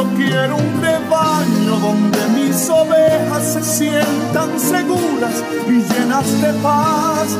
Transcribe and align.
Yo 0.00 0.06
quiero 0.16 0.56
un 0.56 0.80
rebaño 0.80 1.78
donde 1.78 2.18
mis 2.28 2.70
ovejas 2.70 3.52
se 3.52 3.62
sientan 3.62 4.58
seguras 4.58 5.44
y 5.68 5.72
llenas 5.72 6.40
de 6.40 6.54
paz, 6.62 7.36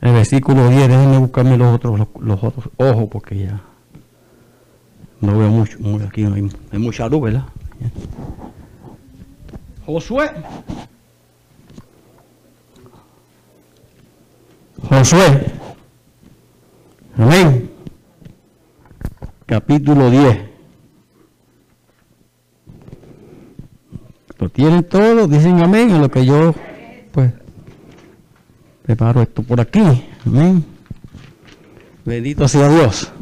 el 0.00 0.12
versículo 0.12 0.68
10. 0.68 0.88
Déjenme 0.88 1.18
buscarme 1.18 1.56
los 1.58 1.74
otros, 1.74 1.98
los, 1.98 2.08
los 2.20 2.42
otros 2.42 2.68
ojos 2.76 3.08
porque 3.10 3.36
ya 3.38 3.60
no 5.20 5.38
veo 5.38 5.48
mucho. 5.50 5.78
muy- 5.80 6.02
Aquí 6.02 6.22
no 6.22 6.34
hay, 6.34 6.48
hay 6.72 6.78
mucha 6.78 7.08
luz, 7.08 7.22
¿verdad? 7.22 7.44
Josué. 9.84 10.30
Josué. 14.88 15.46
Amén. 17.16 17.70
Capítulo 19.46 20.10
10. 20.10 20.53
Tienen 24.52 24.84
todos, 24.84 25.30
dicen 25.30 25.62
amén, 25.62 25.92
a 25.92 25.98
lo 25.98 26.10
que 26.10 26.24
yo, 26.24 26.54
pues, 27.12 27.32
preparo 28.82 29.22
esto 29.22 29.42
por 29.42 29.60
aquí. 29.60 29.80
Amén. 30.26 30.64
Bendito 32.04 32.46
sea 32.46 32.68
Dios. 32.68 33.12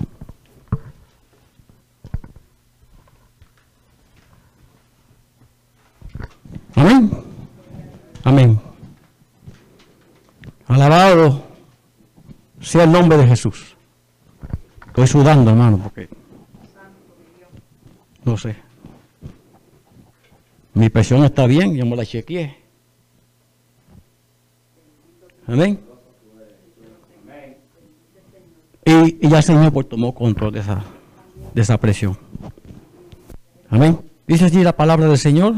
Amén. 6.74 7.10
Amén. 8.24 8.60
Alabado 10.66 11.44
sea 12.60 12.84
el 12.84 12.92
nombre 12.92 13.18
de 13.18 13.26
Jesús. 13.26 13.76
Estoy 14.86 15.06
sudando, 15.06 15.50
hermano, 15.50 15.78
porque 15.78 16.08
no 18.24 18.36
sé. 18.36 18.61
Mi 20.74 20.88
presión 20.88 21.24
está 21.24 21.46
bien, 21.46 21.74
yo 21.74 21.84
me 21.84 21.96
la 21.96 22.06
chequeé. 22.06 22.56
Amén. 25.46 25.80
Y, 28.84 29.26
y 29.26 29.28
ya 29.28 29.38
el 29.38 29.42
Señor 29.42 29.72
pues, 29.72 29.88
tomó 29.88 30.14
control 30.14 30.52
de 30.52 30.60
esa, 30.60 30.82
de 31.54 31.62
esa 31.62 31.78
presión. 31.78 32.16
Amén. 33.68 33.98
Dice 34.26 34.46
allí 34.46 34.62
la 34.62 34.76
palabra 34.76 35.06
del 35.06 35.18
Señor. 35.18 35.54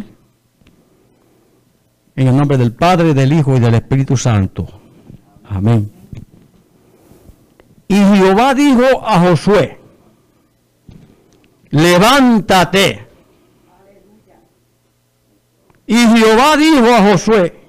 En 2.17 2.29
el 2.29 2.37
nombre 2.37 2.57
del 2.57 2.73
Padre, 2.73 3.15
del 3.15 3.33
Hijo 3.33 3.57
y 3.57 3.61
del 3.61 3.75
Espíritu 3.75 4.17
Santo. 4.17 4.67
Amén. 5.45 5.91
Y 7.89 7.97
Jehová 7.97 8.55
dijo 8.55 9.07
a 9.07 9.21
Josué, 9.21 9.79
levántate. 11.71 13.04
Y 15.87 15.97
Jehová 15.97 16.57
dijo 16.57 16.87
a 16.87 17.11
Josué, 17.11 17.61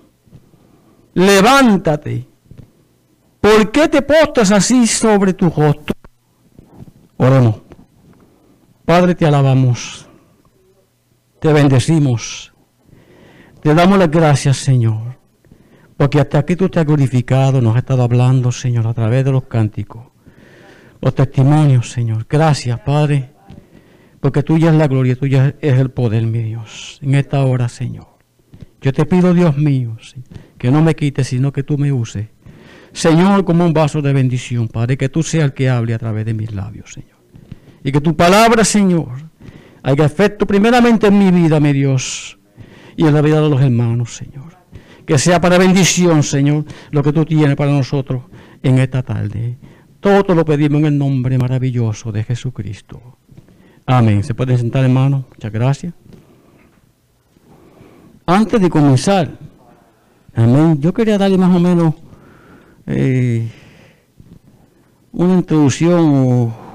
levántate. 1.14 2.28
¿Por 3.42 3.72
qué 3.72 3.88
te 3.88 4.02
postras 4.02 4.52
así 4.52 4.88
sobre 4.88 5.34
tu 5.34 5.50
rostro? 5.50 5.96
Oremos. 7.18 7.62
Padre, 8.86 9.16
te 9.16 9.26
alabamos. 9.26 10.08
Te 11.40 11.52
bendecimos. 11.54 12.54
Te 13.62 13.74
damos 13.74 14.00
las 14.00 14.10
gracias, 14.10 14.58
Señor. 14.58 15.18
Porque 15.98 16.20
hasta 16.20 16.40
aquí 16.40 16.56
tú 16.56 16.70
te 16.70 16.80
has 16.80 16.86
glorificado, 16.86 17.62
nos 17.62 17.74
has 17.76 17.80
estado 17.80 18.04
hablando, 18.04 18.52
Señor, 18.52 18.88
a 18.88 18.94
través 18.94 19.24
de 19.24 19.32
los 19.32 19.46
cánticos, 19.46 20.08
los 21.02 21.16
testimonios, 21.16 21.90
Señor. 21.90 22.26
Gracias, 22.30 22.80
Padre, 22.82 23.35
porque 24.26 24.42
tuya 24.42 24.72
es 24.72 24.76
la 24.76 24.88
gloria, 24.88 25.16
tuya 25.16 25.54
es 25.62 25.78
el 25.78 25.92
poder, 25.92 26.26
mi 26.26 26.42
Dios, 26.42 26.98
en 27.04 27.14
esta 27.14 27.46
hora, 27.46 27.70
Señor. 27.70 28.08
Yo 28.82 28.92
te 28.92 29.06
pido, 29.06 29.36
Dios 29.36 29.56
mío, 29.56 29.98
que 30.58 30.72
no 30.72 30.82
me 30.82 30.96
quites, 30.96 31.28
sino 31.28 31.54
que 31.54 31.62
tú 31.62 31.78
me 31.78 31.92
uses. 31.92 32.30
Señor, 32.92 33.46
como 33.46 33.64
un 33.64 33.72
vaso 33.72 34.02
de 34.02 34.14
bendición, 34.14 34.68
Padre, 34.68 34.98
que 34.98 35.10
tú 35.10 35.22
seas 35.22 35.46
el 35.46 35.54
que 35.54 35.70
hable 35.70 35.94
a 35.94 36.00
través 36.00 36.26
de 36.26 36.34
mis 36.34 36.52
labios, 36.56 36.94
Señor. 36.94 37.20
Y 37.84 37.92
que 37.92 38.02
tu 38.02 38.16
palabra, 38.16 38.66
Señor, 38.66 39.30
haga 39.84 40.06
efecto 40.06 40.48
primeramente 40.48 41.06
en 41.06 41.20
mi 41.20 41.30
vida, 41.30 41.60
mi 41.60 41.72
Dios, 41.72 42.40
y 42.98 43.06
en 43.06 43.14
la 43.14 43.22
vida 43.22 43.40
de 43.42 43.50
los 43.52 43.62
hermanos, 43.62 44.16
Señor 44.16 44.56
que 45.06 45.20
sea 45.20 45.40
para 45.40 45.60
bendición, 45.60 46.24
Señor, 46.24 46.66
lo 46.90 47.04
que 47.04 47.14
tú 47.14 47.26
tienes 47.26 47.56
para 47.56 47.70
nosotros 47.70 48.24
en 48.64 48.80
esta 48.80 49.04
tarde. 49.04 49.60
Todo 50.00 50.34
lo 50.34 50.44
pedimos 50.44 50.80
en 50.80 50.86
el 50.88 50.98
nombre 50.98 51.38
maravilloso 51.38 52.12
de 52.12 52.24
Jesucristo. 52.24 53.20
Amén. 53.86 54.24
¿Se 54.24 54.34
pueden 54.34 54.58
sentar, 54.58 54.84
hermano? 54.84 55.26
Muchas 55.30 55.52
gracias. 55.52 55.94
Antes 58.26 58.60
de 58.60 58.70
comenzar, 58.70 59.38
amén, 60.34 60.80
yo 60.82 60.94
quería 60.94 61.18
darle 61.18 61.38
más 61.38 61.56
o 61.56 61.60
menos 61.60 61.94
eh, 62.88 63.48
una 65.12 65.36
introducción 65.36 66.00
o 66.00 66.66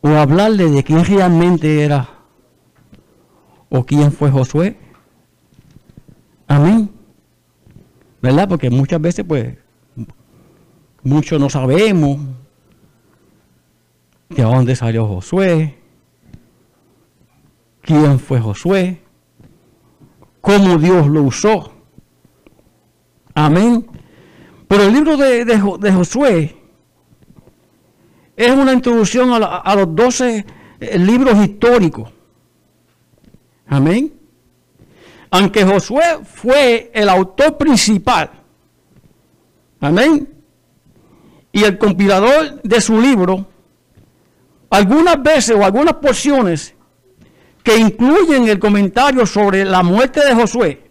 o 0.00 0.08
hablarle 0.08 0.70
de 0.70 0.82
quién 0.84 1.04
realmente 1.04 1.82
era 1.82 2.08
o 3.68 3.84
quién 3.84 4.12
fue 4.12 4.30
Josué. 4.30 4.76
Amén. 6.46 6.90
¿Verdad? 8.22 8.48
Porque 8.48 8.70
muchas 8.70 9.00
veces, 9.00 9.24
pues, 9.26 9.56
muchos 11.02 11.38
no 11.40 11.50
sabemos 11.50 12.18
de 14.28 14.42
dónde 14.42 14.76
salió 14.76 15.06
Josué, 15.06 15.78
quién 17.80 18.18
fue 18.18 18.40
Josué, 18.40 19.02
cómo 20.40 20.76
Dios 20.78 21.06
lo 21.08 21.22
usó. 21.22 21.72
Amén. 23.34 23.86
Pero 24.66 24.82
el 24.82 24.92
libro 24.92 25.16
de, 25.16 25.44
de, 25.44 25.92
Josué 25.92 26.56
es 28.36 28.50
una 28.50 28.72
introducción 28.72 29.30
a, 29.32 29.74
los 29.74 29.94
doce 29.94 30.44
eh, 30.78 30.98
libros 30.98 31.38
históricos. 31.38 32.10
Amén. 33.66 34.12
Aunque 35.30 35.64
Josué 35.64 36.20
fue 36.24 36.90
el 36.92 37.08
autor 37.08 37.56
principal. 37.56 38.30
Amén. 39.80 40.28
Y 41.52 41.64
el 41.64 41.78
compilador 41.78 42.60
de 42.62 42.80
su 42.80 43.00
libro, 43.00 43.46
algunas 44.70 45.22
veces 45.22 45.56
o 45.56 45.64
algunas 45.64 45.94
porciones 45.94 46.74
que 47.62 47.76
incluyen 47.76 48.48
el 48.48 48.58
comentario 48.58 49.26
sobre 49.26 49.64
la 49.64 49.82
muerte 49.82 50.24
de 50.24 50.34
Josué 50.34 50.90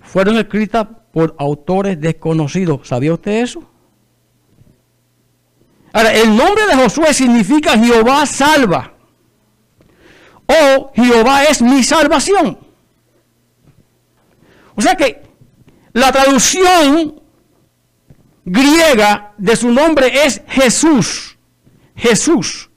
fueron 0.00 0.36
escritas 0.38 0.86
por 1.12 1.34
autores 1.38 2.00
desconocidos. 2.00 2.86
¿Sabía 2.86 3.14
usted 3.14 3.42
eso? 3.42 3.62
Ahora, 5.92 6.12
el 6.14 6.36
nombre 6.36 6.66
de 6.66 6.74
Josué 6.74 7.12
significa 7.12 7.78
Jehová 7.78 8.24
salva. 8.26 8.94
O 10.46 10.92
Jehová 10.94 11.44
es 11.44 11.62
mi 11.62 11.82
salvación. 11.82 12.58
O 14.74 14.82
sea 14.82 14.94
que 14.94 15.22
la 15.92 16.12
traducción 16.12 17.20
griega 18.44 19.34
de 19.36 19.56
su 19.56 19.70
nombre 19.70 20.24
es 20.24 20.42
Jesús. 20.48 21.36
Jesús. 21.94 22.69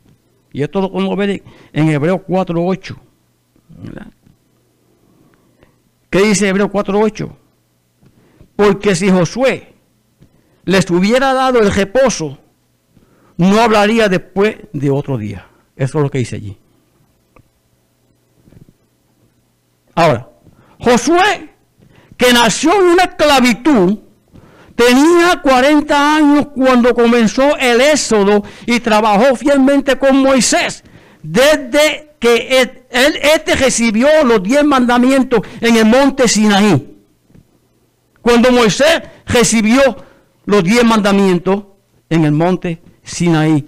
Y 0.53 0.61
esto 0.61 0.79
lo 0.81 0.91
podemos 0.91 1.17
ver 1.17 1.43
en 1.73 1.89
Hebreo 1.89 2.25
4.8. 2.25 2.95
¿Qué 6.11 6.19
dice 6.19 6.47
Hebreo 6.47 6.71
4.8? 6.71 7.35
Porque 8.55 8.95
si 8.95 9.09
Josué 9.09 9.73
les 10.65 10.89
hubiera 10.91 11.33
dado 11.33 11.59
el 11.59 11.73
reposo, 11.73 12.37
no 13.37 13.59
hablaría 13.59 14.07
después 14.07 14.57
de 14.71 14.91
otro 14.91 15.17
día. 15.17 15.47
Eso 15.75 15.97
es 15.97 16.03
lo 16.03 16.11
que 16.11 16.19
dice 16.19 16.35
allí. 16.35 16.55
Ahora, 19.95 20.29
Josué, 20.79 21.49
que 22.15 22.31
nació 22.31 22.73
en 22.75 22.91
una 22.91 23.03
esclavitud, 23.03 23.99
tenía 24.75 25.41
40 25.41 26.15
años 26.15 26.47
cuando 26.55 26.93
comenzó 26.93 27.57
el 27.57 27.81
éxodo 27.81 28.43
y 28.65 28.79
trabajó 28.79 29.35
fielmente 29.35 29.97
con 29.97 30.17
Moisés. 30.17 30.83
Desde 31.21 32.15
que 32.19 32.61
él, 32.89 33.19
este 33.21 33.55
recibió 33.55 34.07
los 34.25 34.41
diez 34.41 34.63
mandamientos 34.63 35.41
en 35.61 35.75
el 35.75 35.85
monte 35.85 36.27
Sinaí. 36.27 36.97
Cuando 38.21 38.51
Moisés 38.51 39.01
recibió 39.25 39.81
los 40.45 40.63
diez 40.63 40.83
mandamientos 40.83 41.63
en 42.09 42.25
el 42.25 42.31
monte 42.31 42.81
Sinaí. 43.03 43.65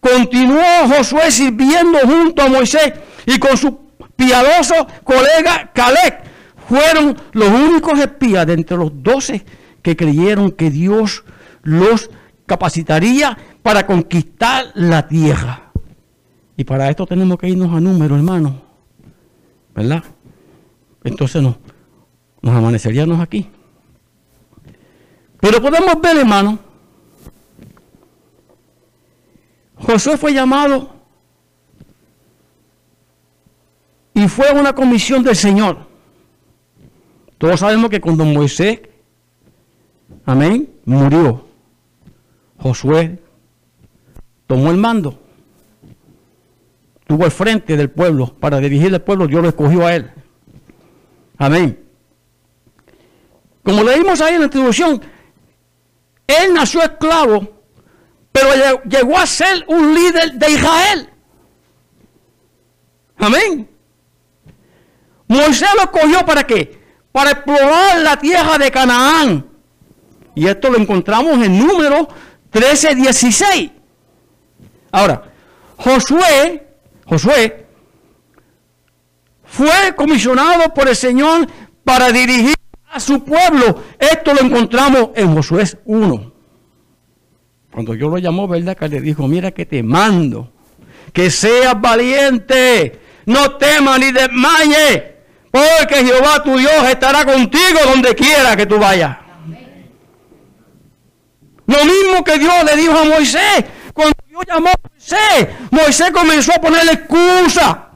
Continuó 0.00 0.62
Josué 0.88 1.30
sirviendo 1.30 1.98
junto 2.00 2.42
a 2.42 2.48
Moisés 2.48 2.94
y 3.26 3.38
con 3.38 3.56
su 3.56 3.78
piadoso 4.16 4.86
colega 5.04 5.70
Caleb. 5.74 6.20
Fueron 6.68 7.16
los 7.32 7.48
únicos 7.48 7.98
espías 7.98 8.46
de 8.46 8.54
entre 8.54 8.76
los 8.76 8.90
doce 9.02 9.44
que 9.82 9.96
creyeron 9.96 10.50
que 10.50 10.70
Dios 10.70 11.24
los 11.62 12.10
capacitaría 12.46 13.36
para 13.62 13.86
conquistar 13.86 14.72
la 14.74 15.06
tierra. 15.06 15.70
Y 16.56 16.64
para 16.64 16.90
esto 16.90 17.06
tenemos 17.06 17.38
que 17.38 17.48
irnos 17.48 17.72
a 17.74 17.80
número, 17.80 18.16
hermano. 18.16 18.60
¿Verdad? 19.74 20.04
Entonces 21.04 21.42
no, 21.42 21.56
nos 22.42 22.54
amaneceríamos 22.54 23.20
aquí. 23.20 23.48
Pero 25.40 25.62
podemos 25.62 25.98
ver, 26.02 26.18
hermano, 26.18 26.58
Josué 29.76 30.18
fue 30.18 30.34
llamado 30.34 30.90
y 34.12 34.28
fue 34.28 34.52
una 34.52 34.74
comisión 34.74 35.22
del 35.22 35.36
Señor. 35.36 35.78
Todos 37.38 37.60
sabemos 37.60 37.88
que 37.88 38.02
cuando 38.02 38.26
Moisés, 38.26 38.80
amén, 40.26 40.70
murió, 40.84 41.44
Josué 42.58 43.18
tomó 44.46 44.70
el 44.70 44.76
mando 44.76 45.20
estuvo 47.10 47.24
al 47.24 47.32
frente 47.32 47.76
del 47.76 47.90
pueblo 47.90 48.32
para 48.38 48.60
dirigir 48.60 48.94
el 48.94 49.00
pueblo, 49.00 49.26
Dios 49.26 49.42
lo 49.42 49.48
escogió 49.48 49.84
a 49.84 49.96
él. 49.96 50.12
Amén. 51.38 51.84
Como 53.64 53.82
leímos 53.82 54.20
ahí 54.20 54.34
en 54.34 54.40
la 54.42 54.44
introducción, 54.44 55.02
él 56.24 56.54
nació 56.54 56.82
esclavo, 56.82 57.64
pero 58.30 58.80
llegó 58.84 59.18
a 59.18 59.26
ser 59.26 59.64
un 59.66 59.92
líder 59.92 60.34
de 60.34 60.50
Israel. 60.52 61.10
Amén. 63.18 63.68
Moisés 65.26 65.68
lo 65.74 65.82
escogió 65.82 66.24
para 66.24 66.44
qué? 66.44 66.80
Para 67.10 67.32
explorar 67.32 67.98
la 68.02 68.16
tierra 68.20 68.56
de 68.56 68.70
Canaán. 68.70 69.49
Y 70.40 70.48
esto 70.48 70.70
lo 70.70 70.78
encontramos 70.78 71.34
en 71.44 71.58
número 71.58 72.08
13, 72.50 72.94
16. 72.94 73.70
Ahora, 74.90 75.22
Josué 75.76 76.70
Josué, 77.10 77.66
fue 79.44 79.94
comisionado 79.96 80.72
por 80.72 80.88
el 80.88 80.94
Señor 80.94 81.48
para 81.82 82.12
dirigir 82.12 82.54
a 82.88 83.00
su 83.00 83.24
pueblo. 83.24 83.82
Esto 83.98 84.32
lo 84.32 84.42
encontramos 84.42 85.10
en 85.16 85.34
Josué 85.34 85.64
1. 85.86 86.32
Cuando 87.72 87.94
yo 87.96 88.08
lo 88.08 88.18
llamó, 88.18 88.46
¿verdad? 88.46 88.76
Que 88.76 88.88
le 88.88 89.00
dijo, 89.00 89.26
mira 89.26 89.50
que 89.50 89.66
te 89.66 89.82
mando, 89.82 90.52
que 91.12 91.30
seas 91.30 91.80
valiente, 91.80 93.00
no 93.26 93.56
temas 93.56 93.98
ni 93.98 94.12
desmayes, 94.12 95.02
porque 95.50 96.04
Jehová 96.04 96.44
tu 96.44 96.56
Dios 96.56 96.88
estará 96.88 97.24
contigo 97.24 97.80
donde 97.92 98.14
quiera 98.14 98.56
que 98.56 98.66
tú 98.66 98.78
vayas. 98.78 99.16
Lo 101.70 101.84
mismo 101.84 102.24
que 102.24 102.36
Dios 102.36 102.64
le 102.64 102.76
dijo 102.76 102.98
a 102.98 103.04
Moisés, 103.04 103.64
cuando 103.94 104.14
Dios 104.26 104.42
llamó 104.44 104.70
a 104.70 104.88
Moisés, 104.90 105.48
Moisés 105.70 106.10
comenzó 106.10 106.52
a 106.52 106.60
ponerle 106.60 106.92
excusa. 106.94 107.90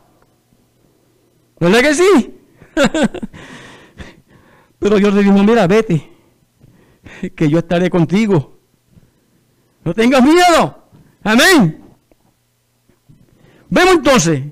¿Verdad 1.58 1.80
que 1.80 1.94
sí? 1.94 2.40
Pero 4.78 4.96
Dios 4.96 5.12
le 5.12 5.24
dijo, 5.24 5.42
mira, 5.42 5.66
vete, 5.66 6.08
que 7.34 7.48
yo 7.48 7.58
estaré 7.58 7.90
contigo. 7.90 8.60
No 9.82 9.92
tengas 9.92 10.22
miedo. 10.22 10.84
Amén. 11.24 11.84
Vemos 13.70 13.94
entonces 13.94 14.44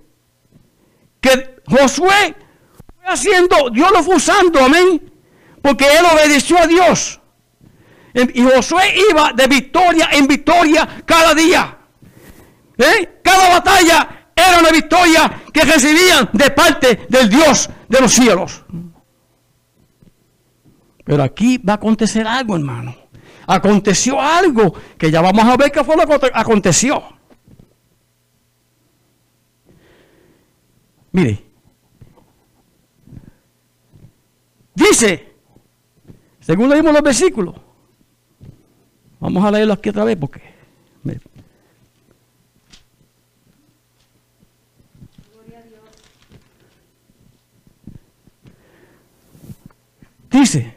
que 1.20 1.62
Josué 1.68 2.34
fue 2.96 3.06
haciendo, 3.06 3.70
Dios 3.70 3.92
lo 3.92 4.02
fue 4.02 4.16
usando, 4.16 4.58
amén, 4.58 5.12
porque 5.62 5.84
él 5.84 6.04
obedeció 6.12 6.58
a 6.58 6.66
Dios. 6.66 7.21
Y 8.14 8.42
Josué 8.42 8.94
iba 9.10 9.32
de 9.32 9.46
victoria 9.46 10.08
en 10.12 10.26
victoria 10.26 11.02
cada 11.04 11.34
día. 11.34 11.78
¿Eh? 12.76 13.20
Cada 13.22 13.48
batalla 13.48 14.28
era 14.34 14.58
una 14.58 14.70
victoria 14.70 15.42
que 15.52 15.62
recibían 15.62 16.28
de 16.32 16.50
parte 16.50 17.06
del 17.08 17.28
Dios 17.28 17.70
de 17.88 18.00
los 18.00 18.12
cielos. 18.12 18.64
Pero 21.04 21.22
aquí 21.22 21.58
va 21.58 21.74
a 21.74 21.76
acontecer 21.76 22.26
algo, 22.26 22.56
hermano. 22.56 22.94
Aconteció 23.46 24.20
algo 24.20 24.74
que 24.96 25.10
ya 25.10 25.20
vamos 25.20 25.44
a 25.44 25.56
ver 25.56 25.72
qué 25.72 25.82
fue 25.82 25.96
lo 25.96 26.06
que 26.06 26.30
aconteció. 26.32 27.02
Mire, 31.12 31.44
dice, 34.74 35.34
según 36.40 36.70
leímos 36.70 36.94
los 36.94 37.02
versículos, 37.02 37.54
Vamos 39.22 39.44
a 39.44 39.52
leerlo 39.52 39.74
aquí 39.74 39.88
otra 39.88 40.02
vez 40.02 40.16
porque... 40.16 40.42
Dice, 50.28 50.74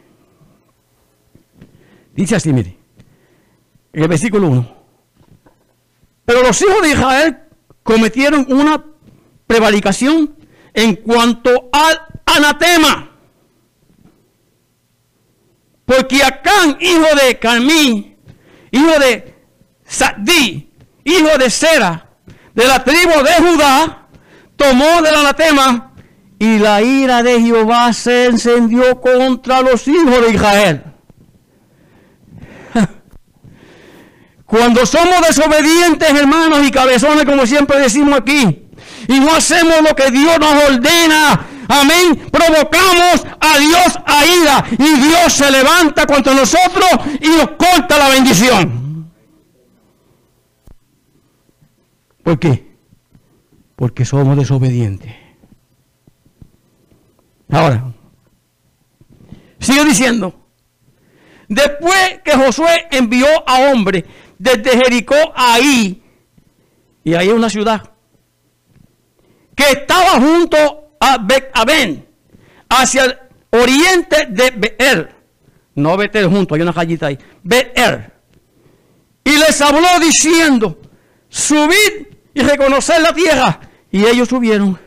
dice 2.13 2.35
así, 2.35 2.51
mire, 2.51 2.77
en 3.93 4.03
el 4.03 4.09
versículo 4.09 4.47
1. 4.49 4.75
Pero 6.25 6.43
los 6.43 6.61
hijos 6.61 6.81
de 6.81 6.89
Israel 6.89 7.39
cometieron 7.81 8.51
una 8.51 8.85
prevaricación 9.47 10.35
en 10.73 10.97
cuanto 10.97 11.69
al 11.71 11.99
anatema. 12.25 13.11
Porque 15.85 16.21
Acán, 16.21 16.77
hijo 16.81 17.07
de 17.25 17.39
Carmí, 17.39 18.14
hijo 18.75 18.99
de 18.99 19.33
Sadí, 19.87 20.69
hijo 21.03 21.37
de 21.37 21.49
Sera, 21.49 22.09
de 22.53 22.67
la 22.67 22.83
tribu 22.83 23.23
de 23.23 23.33
Judá, 23.35 24.07
tomó 24.55 25.01
del 25.01 25.15
anatema 25.15 25.93
y 26.39 26.59
la 26.59 26.81
ira 26.81 27.23
de 27.23 27.41
Jehová 27.41 27.93
se 27.93 28.25
encendió 28.25 28.99
contra 28.99 29.61
los 29.61 29.87
hijos 29.87 30.21
de 30.21 30.33
Israel. 30.33 30.83
Cuando 34.45 34.85
somos 34.85 35.25
desobedientes, 35.27 36.09
hermanos 36.09 36.67
y 36.67 36.71
cabezones, 36.71 37.25
como 37.25 37.45
siempre 37.45 37.79
decimos 37.79 38.19
aquí, 38.19 38.67
y 39.07 39.19
no 39.19 39.33
hacemos 39.35 39.81
lo 39.81 39.95
que 39.95 40.11
Dios 40.11 40.39
nos 40.39 40.63
ordena, 40.65 41.45
amén, 41.67 42.29
provocamos 42.31 43.25
a 43.39 43.57
Dios 43.59 43.99
a 44.05 44.25
ira 44.25 44.65
y 44.71 44.99
Dios 45.01 45.33
se 45.33 45.51
levanta 45.51 46.05
contra 46.05 46.33
nosotros 46.33 46.89
y 47.21 47.29
nos 47.29 47.51
corta 47.51 47.97
la 47.97 48.09
bendición. 48.09 49.11
¿Por 52.23 52.39
qué? 52.39 52.75
Porque 53.75 54.03
somos 54.03 54.35
desobedientes. 54.35 55.13
Ahora, 57.51 57.93
sigue 59.59 59.85
diciendo, 59.85 60.33
después 61.47 62.21
que 62.23 62.31
Josué 62.31 62.87
envió 62.89 63.27
a 63.47 63.71
hombres 63.71 64.05
desde 64.39 64.71
Jericó 64.71 65.15
ahí, 65.35 66.03
y 67.03 67.13
ahí 67.13 67.27
es 67.27 67.33
una 67.33 67.49
ciudad, 67.49 67.91
que 69.55 69.71
estaba 69.71 70.19
junto 70.19 70.84
a 70.99 71.17
Bet-Aben, 71.17 72.07
hacia 72.69 73.05
el 73.05 73.17
oriente 73.51 74.27
de 74.29 74.51
Beer. 74.51 75.15
No 75.75 75.97
Betel 75.97 76.27
junto, 76.27 76.55
hay 76.55 76.61
una 76.61 76.73
callita 76.73 77.07
ahí. 77.07 77.17
Beer. 77.43 78.13
Y 79.23 79.37
les 79.37 79.59
habló 79.61 79.99
diciendo, 79.99 80.79
subid 81.29 82.07
y 82.33 82.41
reconocer 82.41 83.01
la 83.01 83.13
tierra. 83.13 83.59
Y 83.91 84.05
ellos 84.05 84.29
subieron, 84.29 84.79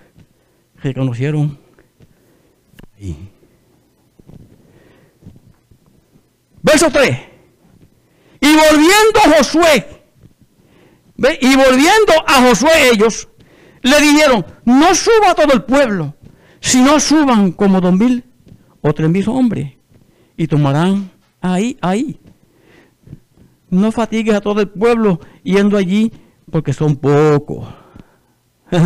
reconocieron. 0.76 1.58
Verso 6.62 6.90
3. 6.90 7.18
Y 8.40 8.46
volviendo 8.46 9.20
a 9.24 9.36
Josué, 9.36 9.86
y 11.40 11.56
volviendo 11.56 12.12
a 12.26 12.42
Josué 12.42 12.90
ellos, 12.92 13.28
le 13.88 14.00
dijeron, 14.00 14.44
no 14.64 14.94
suba 14.94 15.34
todo 15.34 15.52
el 15.52 15.62
pueblo, 15.64 16.14
sino 16.60 17.00
suban 17.00 17.52
como 17.52 17.80
dos 17.80 17.92
mil 17.94 18.24
o 18.80 18.92
tres 18.92 19.08
mil 19.08 19.28
hombres, 19.28 19.72
y 20.36 20.46
tomarán 20.46 21.10
ahí, 21.40 21.76
ahí. 21.80 22.20
No 23.70 23.92
fatigues 23.92 24.34
a 24.34 24.40
todo 24.40 24.60
el 24.60 24.68
pueblo 24.68 25.20
yendo 25.42 25.76
allí, 25.76 26.12
porque 26.50 26.72
son 26.72 26.96
pocos. 26.96 27.66
o 28.70 28.78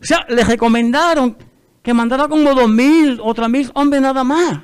sea, 0.00 0.24
les 0.28 0.46
recomendaron 0.46 1.36
que 1.82 1.94
mandara 1.94 2.28
como 2.28 2.54
dos 2.54 2.68
mil 2.68 3.20
o 3.22 3.34
tres 3.34 3.48
mil 3.48 3.70
hombres 3.74 4.00
nada 4.00 4.24
más. 4.24 4.60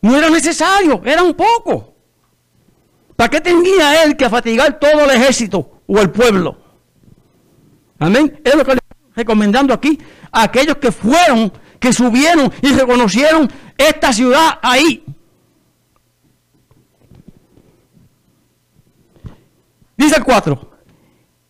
No 0.00 0.16
era 0.16 0.30
necesario, 0.30 1.02
era 1.04 1.22
un 1.22 1.34
poco. 1.34 1.94
¿Para 3.16 3.30
qué 3.30 3.40
tenía 3.40 4.04
él 4.04 4.16
que 4.16 4.30
fatigar 4.30 4.78
todo 4.78 5.04
el 5.04 5.10
ejército 5.10 5.77
o 5.88 5.98
el 5.98 6.10
pueblo? 6.10 6.56
Amén. 7.98 8.40
Es 8.44 8.54
lo 8.54 8.64
que 8.64 8.74
le 8.74 8.80
estoy 8.80 9.12
recomendando 9.16 9.74
aquí 9.74 9.98
a 10.30 10.44
aquellos 10.44 10.76
que 10.76 10.92
fueron, 10.92 11.52
que 11.80 11.92
subieron 11.92 12.52
y 12.62 12.72
reconocieron 12.72 13.50
esta 13.76 14.12
ciudad 14.12 14.58
ahí. 14.62 15.04
Dice 19.96 20.16
el 20.16 20.24
4. 20.24 20.70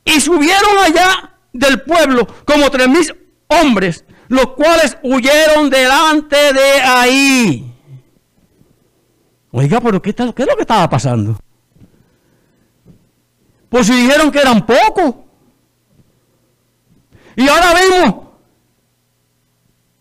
Y 0.07 0.21
subieron 0.21 0.79
allá 0.83 1.37
del 1.53 1.83
pueblo 1.83 2.27
como 2.47 2.71
tres 2.71 2.89
mil 2.89 3.29
hombres, 3.49 4.05
los 4.29 4.55
cuales 4.55 4.97
huyeron 5.03 5.69
delante 5.69 6.37
de 6.55 6.81
ahí. 6.81 7.75
Oiga, 9.51 9.81
pero 9.81 10.01
¿qué, 10.01 10.11
está, 10.11 10.33
¿qué 10.33 10.43
es 10.43 10.49
lo 10.49 10.57
que 10.57 10.63
estaba 10.63 10.89
pasando? 10.89 11.39
Pues 13.69 13.87
si 13.87 13.93
dijeron 13.95 14.31
que 14.31 14.41
eran 14.41 14.65
pocos. 14.65 15.15
Y 17.37 17.49
ahora 17.49 17.75
vemos 17.75 18.15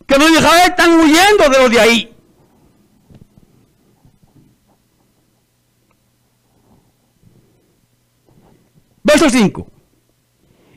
que 0.06 0.18
los 0.18 0.32
de 0.32 0.38
Israel 0.38 0.70
están 0.70 0.90
huyendo 1.00 1.48
de 1.50 1.58
los 1.58 1.70
de 1.70 1.80
ahí. 1.80 2.14
Verso 9.02 9.30
5. 9.30 9.66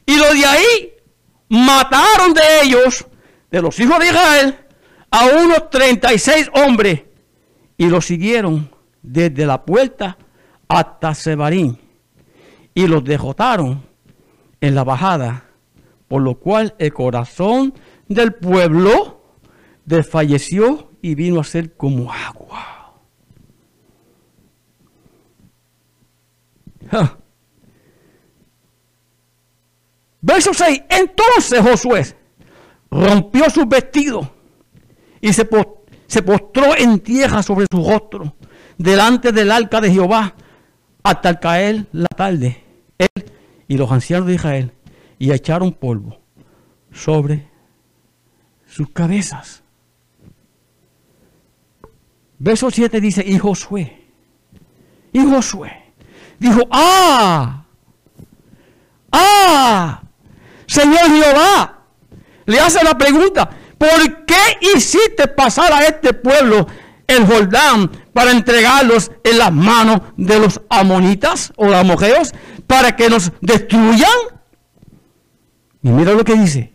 Y 0.05 0.17
los 0.17 0.33
de 0.33 0.45
ahí 0.45 0.93
mataron 1.50 2.33
de 2.33 2.41
ellos, 2.63 3.05
de 3.50 3.62
los 3.62 3.79
hijos 3.79 4.00
de 4.00 4.07
Israel, 4.07 4.60
a 5.10 5.25
unos 5.25 5.69
36 5.69 6.50
hombres 6.53 7.01
y 7.77 7.88
los 7.88 8.05
siguieron 8.05 8.69
desde 9.01 9.45
la 9.45 9.65
puerta 9.65 10.17
hasta 10.67 11.15
Sebarín 11.15 11.80
y 12.73 12.87
los 12.87 13.03
derrotaron 13.03 13.83
en 14.59 14.75
la 14.75 14.83
bajada, 14.83 15.45
por 16.07 16.21
lo 16.21 16.39
cual 16.39 16.75
el 16.77 16.93
corazón 16.93 17.73
del 18.07 18.33
pueblo 18.33 19.21
desfalleció 19.85 20.91
y 21.01 21.15
vino 21.15 21.39
a 21.39 21.43
ser 21.43 21.75
como 21.75 22.11
agua. 22.11 22.99
Verso 30.21 30.53
6. 30.53 30.83
Entonces 30.89 31.61
Josué 31.61 32.15
rompió 32.89 33.49
sus 33.49 33.67
vestidos 33.67 34.27
y 35.21 35.33
se 35.33 35.45
postró 35.45 36.75
en 36.77 36.99
tierra 36.99 37.41
sobre 37.41 37.65
su 37.71 37.83
rostro 37.89 38.35
delante 38.77 39.31
del 39.31 39.51
arca 39.51 39.79
de 39.79 39.91
Jehová 39.91 40.35
hasta 41.03 41.29
el 41.29 41.39
caer 41.39 41.86
la 41.91 42.08
tarde. 42.08 42.63
Él 42.98 43.31
y 43.67 43.77
los 43.77 43.91
ancianos 43.91 44.27
de 44.27 44.36
Israel 44.36 44.72
y 45.17 45.31
echaron 45.31 45.74
polvo 45.74 46.20
sobre 46.91 47.48
sus 48.67 48.89
cabezas. 48.89 49.63
Verso 52.39 52.72
7 52.72 53.00
dice, 53.00 53.24
y 53.25 53.38
Josué, 53.38 54.01
y 55.13 55.20
Josué, 55.20 55.93
dijo, 56.39 56.62
ah, 56.72 57.65
ah, 59.12 60.01
Señor 60.65 61.05
Jehová, 61.08 61.84
le 62.46 62.60
hace 62.60 62.84
la 62.84 62.98
pregunta, 62.98 63.48
¿por 63.77 64.25
qué 64.25 64.58
hiciste 64.75 65.27
pasar 65.27 65.72
a 65.72 65.84
este 65.86 66.13
pueblo 66.13 66.65
el 67.05 67.25
Jordán 67.27 67.91
para 68.13 68.32
entregarlos 68.32 69.12
en 69.24 69.38
las 69.38 69.51
manos 69.51 70.01
de 70.18 70.39
los 70.39 70.62
amonitas 70.70 71.53
o 71.56 71.74
amorreos 71.74 72.34
para 72.68 72.96
que 72.96 73.10
nos 73.10 73.32
destruyan? 73.41 74.10
Y 75.84 75.89
mira 75.89 76.13
lo 76.13 76.24
que 76.24 76.36
dice. 76.36 76.74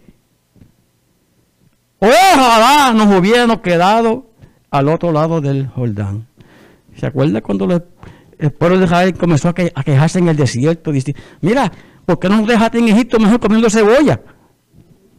Ojalá 1.99 2.93
nos 2.93 3.19
hubiéramos 3.19 3.61
quedado 3.61 4.31
al 4.71 4.89
otro 4.89 5.13
lado 5.13 5.41
del 5.41 5.69
Jordán. 5.69 6.27
¿Se 6.97 7.07
acuerda 7.07 7.41
cuando 7.41 7.71
el 8.39 8.51
pueblo 8.53 8.79
de 8.79 8.85
Israel 8.85 9.15
comenzó 9.17 9.49
a, 9.49 9.55
que, 9.55 9.73
a, 9.75 9.83
quejarse 9.83 10.19
en 10.19 10.29
el 10.29 10.37
desierto? 10.37 10.93
Mira, 11.41 11.73
¿por 12.05 12.19
qué 12.19 12.29
no 12.29 12.39
nos 12.39 12.49
dejaste 12.49 12.79
en 12.79 12.89
Egipto 12.89 13.19
mejor 13.19 13.41
comiendo 13.41 13.71
cebolla? 13.71 14.21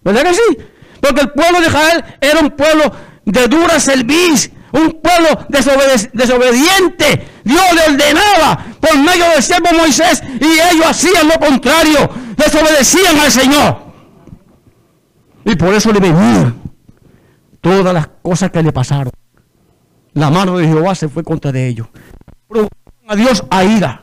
¿Verdad 0.03 0.23
que 0.23 0.33
sí? 0.33 0.57
Porque 1.01 1.21
el 1.21 1.29
pueblo 1.31 1.59
de 1.59 1.67
Israel 1.67 2.03
era 2.21 2.39
un 2.39 2.49
pueblo 2.51 2.91
de 3.25 3.47
dura 3.47 3.79
cerviz, 3.79 4.51
un 4.71 5.01
pueblo 5.01 5.45
desobediente. 5.49 7.27
Dios 7.43 7.65
le 7.73 7.93
ordenaba 7.93 8.65
por 8.79 8.97
medio 8.97 9.29
del 9.29 9.41
siervo 9.41 9.67
Moisés 9.77 10.23
y 10.39 10.45
ellos 10.45 10.85
hacían 10.85 11.27
lo 11.27 11.39
contrario, 11.39 12.09
desobedecían 12.35 13.17
al 13.19 13.31
Señor. 13.31 13.77
Y 15.45 15.55
por 15.55 15.73
eso 15.73 15.91
le 15.91 15.99
venían 15.99 16.61
todas 17.61 17.93
las 17.93 18.07
cosas 18.21 18.51
que 18.51 18.61
le 18.61 18.71
pasaron. 18.71 19.11
La 20.13 20.29
mano 20.29 20.57
de 20.57 20.67
Jehová 20.67 20.95
se 20.95 21.07
fue 21.07 21.23
contra 21.23 21.51
de 21.51 21.67
ellos. 21.67 21.87
a 23.07 23.15
Dios 23.15 23.43
a 23.49 23.63
ira. 23.63 24.01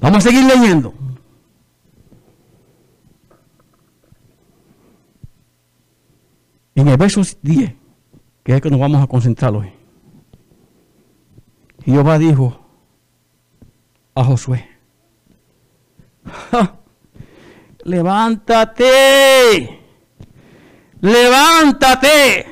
Vamos 0.00 0.18
a 0.18 0.28
seguir 0.28 0.44
leyendo. 0.44 0.92
En 6.74 6.88
el 6.88 6.96
verso 6.96 7.22
10, 7.42 7.74
que 8.42 8.52
es 8.52 8.56
el 8.56 8.62
que 8.62 8.70
nos 8.70 8.80
vamos 8.80 9.02
a 9.02 9.06
concentrar 9.06 9.54
hoy. 9.54 9.72
Jehová 11.84 12.18
dijo 12.18 12.58
a 14.14 14.24
Josué, 14.24 14.68
levántate, 17.84 19.80
levántate. 21.00 22.46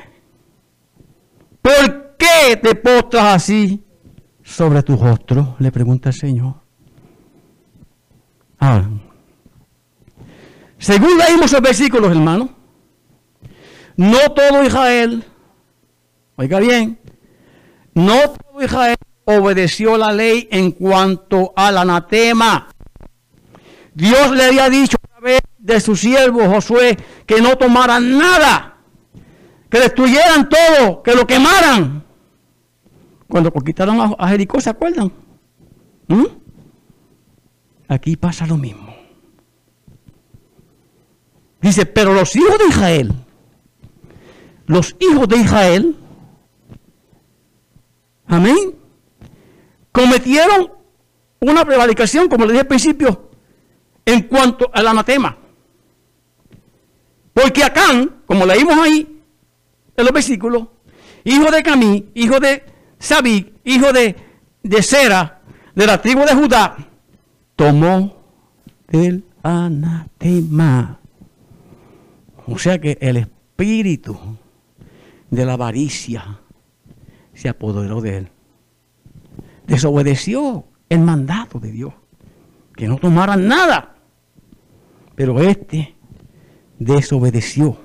¿Por 1.61 2.17
qué 2.17 2.57
te 2.57 2.75
postras 2.75 3.35
así 3.35 3.83
sobre 4.43 4.83
tu 4.83 4.97
rostro? 4.97 5.55
Le 5.59 5.71
pregunta 5.71 6.09
el 6.09 6.15
Señor. 6.15 6.55
Ahora, 8.57 8.89
según 10.77 11.17
leímos 11.17 11.51
los 11.51 11.61
versículos, 11.61 12.11
hermano, 12.11 12.49
no 13.95 14.31
todo 14.33 14.63
Israel, 14.63 15.23
oiga 16.41 16.59
bien, 16.59 16.99
no 17.93 18.31
todo 18.31 18.63
Israel 18.63 18.97
obedeció 19.25 19.95
la 19.95 20.11
ley 20.11 20.47
en 20.51 20.71
cuanto 20.71 21.53
al 21.55 21.77
anatema. 21.77 22.67
Dios 23.93 24.31
le 24.31 24.45
había 24.45 24.67
dicho 24.69 24.97
a 25.03 25.07
través 25.07 25.41
de 25.59 25.79
su 25.79 25.95
siervo 25.95 26.49
Josué 26.49 26.97
que 27.27 27.41
no 27.41 27.57
tomaran 27.57 28.17
nada, 28.17 28.77
que 29.69 29.79
destruyeran 29.79 30.49
todo, 30.49 31.03
que 31.03 31.13
lo 31.13 31.27
quemaran. 31.27 32.03
Cuando 33.27 33.53
conquistaron 33.53 34.15
a, 34.17 34.27
Jericó, 34.27 34.59
¿se 34.59 34.71
acuerdan? 34.71 35.11
¿Mm? 36.07 36.25
Aquí 37.87 38.15
pasa 38.15 38.47
lo 38.47 38.57
mismo. 38.57 38.95
Dice, 41.61 41.85
pero 41.85 42.13
los 42.13 42.35
hijos 42.35 42.57
de 42.57 42.65
Israel, 42.65 43.13
los 44.65 44.95
hijos 44.99 45.27
de 45.27 45.37
Israel, 45.37 45.95
amén, 48.31 48.75
cometieron 49.91 50.71
una 51.41 51.65
prevaricación, 51.65 52.29
como 52.29 52.45
le 52.45 52.53
dije 52.53 52.61
al 52.61 52.67
principio, 52.67 53.29
en 54.05 54.23
cuanto 54.23 54.71
al 54.73 54.87
anatema. 54.87 55.37
Porque 57.33 57.63
Acán, 57.63 58.21
como 58.25 58.45
leímos 58.45 58.77
ahí 58.77 59.21
en 59.97 60.05
los 60.05 60.13
versículos, 60.13 60.67
hijo 61.25 61.51
de 61.51 61.61
Camí, 61.61 62.09
hijo 62.13 62.39
de 62.39 62.63
Sabí, 62.99 63.53
hijo 63.65 63.91
de, 63.91 64.15
de 64.63 64.81
Sera, 64.81 65.41
de 65.75 65.85
la 65.85 66.01
tribu 66.01 66.21
de 66.21 66.33
Judá, 66.33 66.77
tomó 67.55 68.15
el 68.87 69.25
anatema. 69.43 70.99
O 72.47 72.57
sea 72.57 72.79
que 72.79 72.97
el 73.01 73.17
espíritu 73.17 74.17
de 75.29 75.45
la 75.45 75.53
avaricia 75.53 76.40
se 77.41 77.49
apoderó 77.49 78.01
de 78.01 78.17
él. 78.17 78.27
Desobedeció 79.65 80.65
el 80.89 80.99
mandato 80.99 81.59
de 81.59 81.71
Dios, 81.71 81.91
que 82.75 82.87
no 82.87 82.97
tomaran 82.97 83.47
nada. 83.47 83.95
Pero 85.15 85.39
este 85.39 85.95
desobedeció 86.77 87.77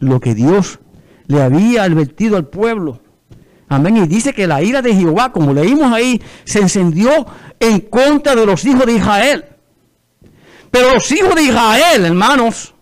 lo 0.00 0.20
que 0.20 0.34
Dios 0.34 0.80
le 1.28 1.40
había 1.40 1.84
advertido 1.84 2.36
al 2.36 2.46
pueblo. 2.48 3.00
Amén. 3.68 3.96
Y 3.96 4.06
dice 4.06 4.34
que 4.34 4.46
la 4.46 4.62
ira 4.62 4.82
de 4.82 4.94
Jehová, 4.94 5.32
como 5.32 5.54
leímos 5.54 5.90
ahí, 5.90 6.20
se 6.44 6.58
encendió 6.58 7.26
en 7.58 7.80
contra 7.80 8.34
de 8.34 8.44
los 8.44 8.66
hijos 8.66 8.84
de 8.84 8.96
Israel. 8.96 9.46
Pero 10.70 10.92
los 10.92 11.10
hijos 11.10 11.34
de 11.34 11.44
Israel, 11.44 12.04
hermanos, 12.04 12.74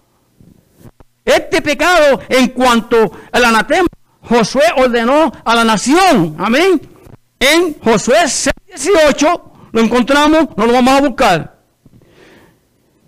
este 1.25 1.63
pecado 1.63 2.19
en 2.29 2.49
cuanto 2.49 3.13
al 3.31 3.45
anatema, 3.45 3.87
Josué 4.23 4.65
ordenó 4.77 5.33
a 5.45 5.55
la 5.55 5.65
nación, 5.65 6.37
amén. 6.39 6.81
En 7.39 7.79
Josué 7.81 8.27
6:18 8.27 9.43
lo 9.73 9.81
encontramos, 9.81 10.49
no 10.57 10.67
lo 10.67 10.73
vamos 10.73 10.95
a 10.95 11.01
buscar. 11.01 11.61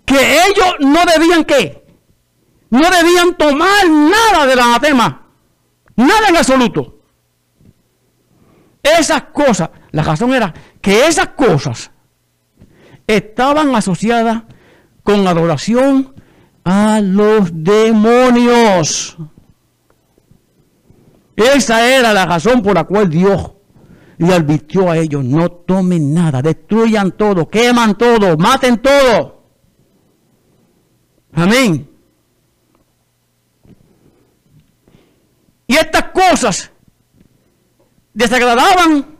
Que 0.05 0.45
ellos 0.47 0.75
no 0.79 0.99
debían 1.05 1.43
qué? 1.43 1.85
No 2.69 2.89
debían 2.89 3.35
tomar 3.35 3.87
nada 3.87 4.45
del 4.47 4.59
anatema. 4.59 5.27
Nada 5.95 6.29
en 6.29 6.37
absoluto. 6.37 6.99
Esas 8.81 9.23
cosas, 9.33 9.69
la 9.91 10.03
razón 10.03 10.33
era 10.33 10.53
que 10.81 11.05
esas 11.07 11.29
cosas 11.29 11.91
estaban 13.07 13.75
asociadas 13.75 14.43
con 15.03 15.27
adoración 15.27 16.15
a 16.63 16.99
los 17.01 17.49
demonios. 17.53 19.17
Esa 21.35 21.87
era 21.87 22.13
la 22.13 22.25
razón 22.25 22.61
por 22.61 22.75
la 22.75 22.83
cual 22.83 23.09
Dios 23.09 23.51
le 24.17 24.33
advirtió 24.33 24.89
a 24.89 24.97
ellos, 24.97 25.23
no 25.23 25.49
tomen 25.51 26.13
nada, 26.13 26.41
destruyan 26.41 27.11
todo, 27.11 27.49
queman 27.49 27.97
todo, 27.97 28.37
maten 28.37 28.77
todo. 28.77 29.43
Amén. 31.33 31.89
Y 35.65 35.75
estas 35.75 36.03
cosas 36.11 36.71
desagradaban, 38.13 39.17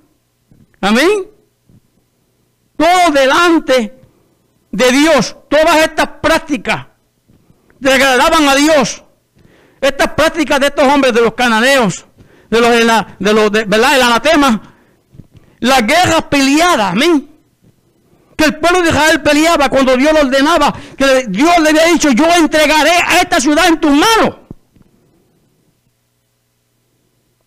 amén, 0.81 1.27
todo 2.77 3.11
delante 3.11 3.99
de 4.71 4.91
Dios, 4.91 5.35
todas 5.49 5.77
estas 5.77 6.07
prácticas 6.21 6.87
degradaban 7.79 8.47
a 8.47 8.55
Dios. 8.55 9.02
Estas 9.83 10.07
prácticas 10.13 10.61
de 10.61 10.67
estos 10.67 10.85
hombres, 10.87 11.13
de 11.13 11.19
los 11.19 11.33
cananeos, 11.33 12.05
de 12.49 12.61
los 12.61 12.69
de 12.69 12.85
la, 12.85 13.17
de 13.19 13.33
los 13.33 13.51
de, 13.51 13.65
¿verdad? 13.65 13.95
El 13.97 14.01
anatema, 14.01 14.61
las 15.59 15.85
guerras 15.85 16.23
peleadas, 16.29 16.93
amén. 16.93 17.29
Que 18.37 18.45
el 18.45 18.55
pueblo 18.59 18.81
de 18.81 18.91
Israel 18.91 19.21
peleaba 19.21 19.67
cuando 19.67 19.97
Dios 19.97 20.13
lo 20.13 20.21
ordenaba, 20.21 20.73
que 20.97 21.25
Dios 21.27 21.59
le 21.59 21.71
había 21.71 21.85
dicho, 21.87 22.11
yo 22.11 22.25
entregaré 22.33 22.91
a 22.91 23.17
esta 23.17 23.41
ciudad 23.41 23.67
en 23.67 23.81
tus 23.81 23.91
manos. 23.91 24.37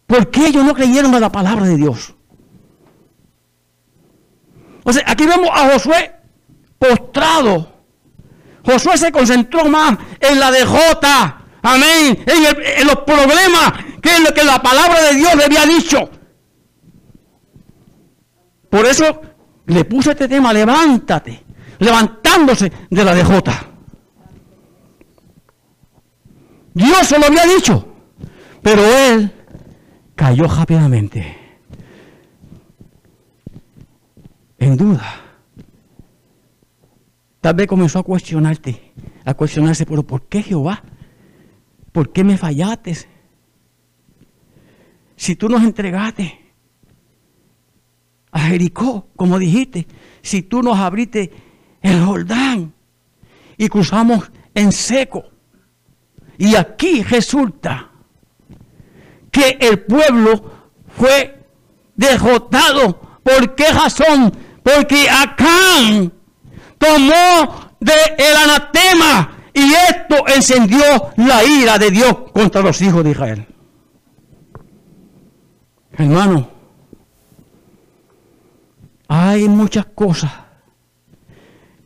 ¿Por 0.07 0.31
qué 0.31 0.49
ellos 0.49 0.63
no 0.63 0.75
creyeron 0.75 1.15
a 1.15 1.21
la 1.21 1.33
palabra 1.33 1.65
de 1.65 1.77
Dios? 1.79 2.15
O 4.85 4.93
sea, 4.93 5.05
aquí 5.07 5.25
vemos 5.25 5.49
a 5.51 5.73
Josué 5.73 6.15
postrado. 6.79 7.73
Josué 8.63 8.99
se 8.99 9.11
concentró 9.11 9.65
más 9.71 9.97
en 10.21 10.39
la 10.39 10.51
derrota, 10.51 11.46
amén, 11.67 12.25
en, 12.27 12.87
los 12.87 12.97
problemas 13.01 13.73
que 14.01 14.17
en 14.17 14.25
lo 14.25 14.33
que 14.33 14.45
la 14.45 14.63
palabra 14.63 15.03
de 15.03 15.15
Dios 15.17 15.35
le 15.35 15.45
había 15.45 15.67
dicho. 15.67 16.09
Por 18.71 18.87
eso 18.87 19.21
le 19.67 19.85
puse 19.85 20.13
este 20.13 20.29
tema, 20.29 20.53
levántate, 20.53 21.45
levantándose 21.79 22.71
de 22.89 23.05
la 23.05 23.15
derrota. 23.15 23.67
Dios 26.73 27.07
se 27.07 27.19
lo 27.19 27.27
había 27.27 27.45
dicho, 27.47 27.89
pero 28.63 28.85
él 28.85 29.33
cayó 30.15 30.47
rápidamente 30.47 31.37
en 34.59 34.77
duda. 34.77 35.23
Tal 37.41 37.55
vez 37.55 37.67
comenzó 37.67 38.01
a 38.01 38.03
cuestionarte, 38.03 38.93
a 39.25 39.35
cuestionarse, 39.35 39.87
pero 39.87 40.03
¿por 40.03 40.29
qué 40.29 40.43
Jehová? 40.43 40.83
¿Por 41.97 42.13
qué 42.13 42.25
me 42.25 42.37
fallaste? 42.37 42.95
Si 45.17 45.35
tú 45.35 45.49
nos 45.49 45.63
entregaste 45.63 46.53
a 48.31 48.41
Jericó, 48.41 49.09
como 49.17 49.39
dijiste, 49.39 49.87
si 50.21 50.43
tú 50.43 50.61
nos 50.61 50.77
abriste 50.77 51.33
el 51.81 52.05
Jordán 52.05 52.75
y 53.57 53.67
cruzamos 53.69 54.31
en 54.53 54.73
seco. 54.73 55.25
Y 56.37 56.55
aquí 56.55 57.03
resulta 57.03 57.91
que 59.31 59.57
el 59.59 59.81
pueblo 59.87 60.75
fue 60.89 61.47
derrotado. 61.95 63.21
¿Por 63.23 63.55
qué 63.55 63.73
razón? 63.73 64.37
Porque 64.63 65.09
Acán 65.09 66.13
tomó 66.77 67.73
de 67.81 67.95
el 68.19 68.37
anatema 68.37 69.36
y 69.57 69.73
esto 69.73 70.23
encendió 70.29 70.83
la 71.17 71.43
ira 71.43 71.79
de 71.79 71.91
Dios 71.91 72.15
contra 72.31 72.61
los 72.61 72.83
hijos 72.83 73.03
de 73.03 73.13
Israel. 73.13 73.47
Hermano, 75.93 76.51
hay 79.09 79.49
muchas 79.49 79.87
cosas, 79.87 80.31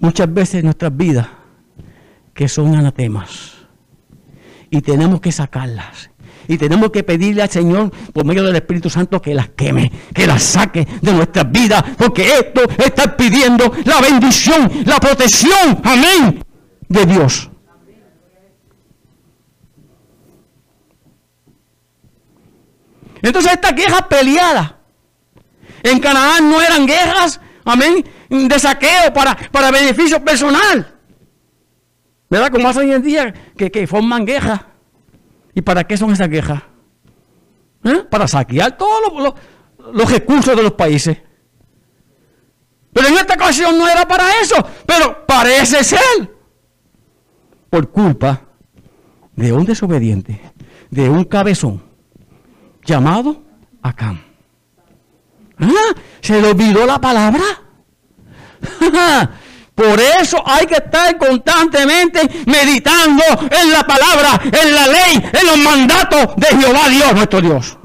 muchas 0.00 0.34
veces 0.34 0.56
en 0.56 0.64
nuestras 0.64 0.96
vidas, 0.96 1.28
que 2.34 2.48
son 2.48 2.74
anatemas. 2.74 3.52
Y 4.68 4.80
tenemos 4.80 5.20
que 5.20 5.30
sacarlas. 5.30 6.10
Y 6.48 6.58
tenemos 6.58 6.90
que 6.90 7.04
pedirle 7.04 7.42
al 7.42 7.50
Señor, 7.50 7.92
por 8.12 8.24
medio 8.24 8.42
del 8.42 8.56
Espíritu 8.56 8.90
Santo, 8.90 9.22
que 9.22 9.32
las 9.32 9.50
queme, 9.50 9.92
que 10.12 10.26
las 10.26 10.42
saque 10.42 10.88
de 11.00 11.12
nuestras 11.12 11.52
vidas, 11.52 11.84
porque 11.96 12.24
esto 12.24 12.62
está 12.84 13.16
pidiendo 13.16 13.72
la 13.84 14.00
bendición, 14.00 14.68
la 14.86 14.98
protección, 14.98 15.80
amén, 15.84 16.44
de 16.88 17.06
Dios. 17.06 17.49
Entonces 23.22 23.52
estas 23.52 23.74
guerras 23.74 24.02
peleadas 24.02 24.74
en 25.82 25.98
Canaán 26.00 26.50
no 26.50 26.60
eran 26.60 26.86
guerras, 26.86 27.40
amén, 27.64 28.04
de 28.28 28.58
saqueo 28.58 29.12
para, 29.12 29.36
para 29.50 29.70
beneficio 29.70 30.22
personal. 30.24 30.96
¿Verdad? 32.28 32.50
Como 32.50 32.68
hacen 32.68 32.82
hoy 32.82 32.92
en 32.92 33.02
día, 33.02 33.34
que, 33.56 33.70
que 33.70 33.86
forman 33.86 34.24
quejas. 34.24 34.60
¿Y 35.54 35.62
para 35.62 35.84
qué 35.84 35.96
son 35.96 36.12
esas 36.12 36.28
quejas? 36.28 36.62
¿Eh? 37.84 38.04
Para 38.08 38.28
saquear 38.28 38.76
todos 38.76 39.12
los, 39.12 39.22
los, 39.22 39.94
los 39.94 40.10
recursos 40.10 40.56
de 40.56 40.62
los 40.62 40.72
países. 40.72 41.18
Pero 42.92 43.08
en 43.08 43.14
esta 43.14 43.34
ocasión 43.34 43.76
no 43.78 43.88
era 43.88 44.06
para 44.06 44.40
eso, 44.40 44.56
pero 44.86 45.26
parece 45.26 45.82
ser. 45.82 46.36
Por 47.68 47.90
culpa 47.90 48.42
de 49.34 49.52
un 49.52 49.64
desobediente, 49.64 50.40
de 50.90 51.08
un 51.08 51.24
cabezón, 51.24 51.82
llamado 52.84 53.42
Acam. 53.82 54.20
¿Ah? 55.58 55.94
¿Se 56.20 56.40
le 56.40 56.48
olvidó 56.48 56.86
la 56.86 57.00
palabra? 57.00 57.42
Por 59.74 59.98
eso 59.98 60.42
hay 60.44 60.66
que 60.66 60.74
estar 60.74 61.16
constantemente 61.16 62.20
meditando 62.46 63.22
en 63.50 63.72
la 63.72 63.82
palabra, 63.82 64.38
en 64.44 64.74
la 64.74 64.86
ley, 64.86 65.30
en 65.32 65.46
los 65.46 65.56
mandatos 65.58 66.36
de 66.36 66.46
Jehová 66.48 66.88
Dios, 66.90 67.14
nuestro 67.14 67.40
Dios. 67.40 67.78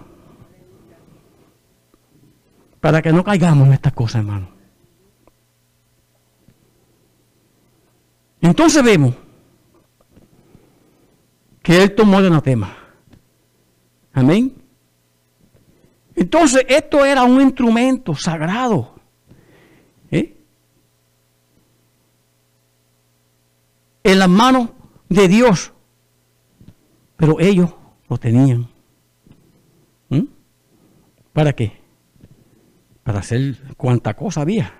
Para 2.81 3.01
que 3.01 3.13
no 3.13 3.23
caigamos 3.23 3.67
en 3.67 3.73
estas 3.73 3.93
cosas, 3.93 4.17
hermano. 4.17 4.49
Entonces 8.41 8.84
vemos 8.84 9.15
que 11.63 11.81
él 11.81 11.95
tomó 11.95 12.19
el 12.19 12.27
anatema. 12.27 12.75
Amén. 14.13 14.64
Entonces 16.15 16.65
esto 16.69 17.04
era 17.04 17.23
un 17.23 17.41
instrumento 17.41 18.15
sagrado. 18.15 18.95
¿eh? 20.12 20.38
En 24.04 24.19
las 24.19 24.30
manos 24.30 24.69
de 25.10 25.28
Dios. 25.28 25.73
Pero 27.17 27.39
ellos 27.39 27.73
lo 28.08 28.17
tenían. 28.17 28.67
¿Mm? 30.10 30.23
¿Para 31.34 31.54
qué? 31.54 31.82
Para 33.04 33.19
hacer 33.19 33.75
cuanta 33.75 34.13
cosa 34.13 34.41
había. 34.41 34.73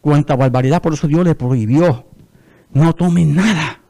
Cuánta 0.00 0.34
barbaridad. 0.34 0.82
Por 0.82 0.94
eso 0.94 1.06
Dios 1.06 1.24
le 1.24 1.36
prohibió. 1.36 2.06
No 2.72 2.92
tomen 2.94 3.36
nada. 3.36 3.80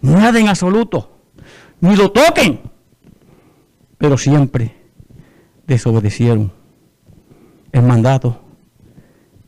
Nada 0.00 0.38
en 0.38 0.48
absoluto. 0.48 1.20
Ni 1.80 1.94
lo 1.94 2.10
toquen. 2.10 2.60
Pero 3.98 4.18
siempre 4.18 4.77
desobedecieron 5.68 6.50
el 7.70 7.82
mandato 7.82 8.40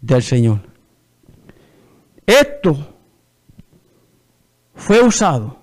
del 0.00 0.22
Señor. 0.22 0.60
Esto 2.26 2.94
fue 4.74 5.02
usado 5.02 5.58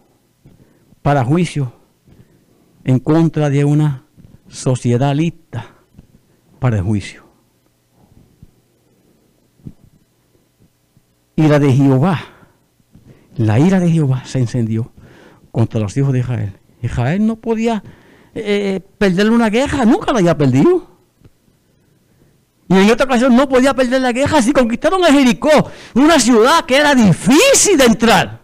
para 1.01 1.23
juicio 1.23 1.71
en 2.83 2.99
contra 2.99 3.49
de 3.49 3.63
una 3.63 4.03
sociedad 4.47 5.15
lista 5.15 5.75
para 6.59 6.77
el 6.77 6.83
juicio. 6.83 7.23
Ira 11.35 11.59
de 11.59 11.71
Jehová, 11.71 12.19
la 13.35 13.59
ira 13.59 13.79
de 13.79 13.91
Jehová 13.91 14.25
se 14.25 14.39
encendió 14.39 14.91
contra 15.51 15.79
los 15.79 15.95
hijos 15.95 16.13
de 16.13 16.19
Israel. 16.19 16.53
Israel 16.81 17.25
no 17.27 17.35
podía 17.35 17.83
eh, 18.37 18.79
perderle 18.97 19.31
una 19.31 19.51
queja, 19.51 19.85
nunca 19.85 20.11
la 20.11 20.19
había 20.19 20.37
perdido. 20.37 20.87
Y 22.69 22.75
en 22.75 22.91
otra 22.91 23.05
ocasión 23.05 23.35
no 23.35 23.47
podía 23.47 23.73
perder 23.73 24.01
la 24.01 24.13
queja 24.13 24.41
si 24.41 24.51
conquistaron 24.51 25.03
a 25.03 25.11
Jericó, 25.11 25.71
una 25.95 26.19
ciudad 26.19 26.65
que 26.65 26.75
era 26.75 26.93
difícil 26.93 27.77
de 27.77 27.85
entrar. 27.85 28.41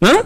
¿Eh? 0.00 0.22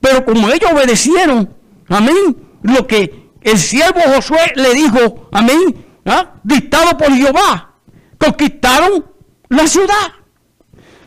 Pero 0.00 0.24
como 0.24 0.48
ellos 0.50 0.70
obedecieron, 0.72 1.54
amén, 1.88 2.36
lo 2.62 2.86
que 2.86 3.30
el 3.40 3.58
siervo 3.58 4.00
Josué 4.14 4.52
le 4.54 4.74
dijo, 4.74 5.28
amén, 5.32 5.86
¿ah? 6.04 6.34
dictado 6.42 6.96
por 6.96 7.12
Jehová, 7.12 7.74
conquistaron 8.18 9.06
la 9.48 9.66
ciudad. 9.66 10.17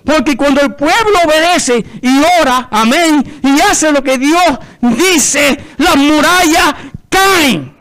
Porque 0.04 0.36
cuando 0.36 0.62
el 0.62 0.74
pueblo 0.76 1.20
obedece 1.26 1.86
y 2.02 2.22
ora, 2.42 2.68
amén, 2.72 3.24
y 3.44 3.62
hace 3.62 3.92
lo 3.92 4.04
que 4.04 4.18
Dios 4.18 4.60
dice, 4.82 5.58
las 5.78 5.96
murallas 5.96 6.76
caen. 7.10 7.74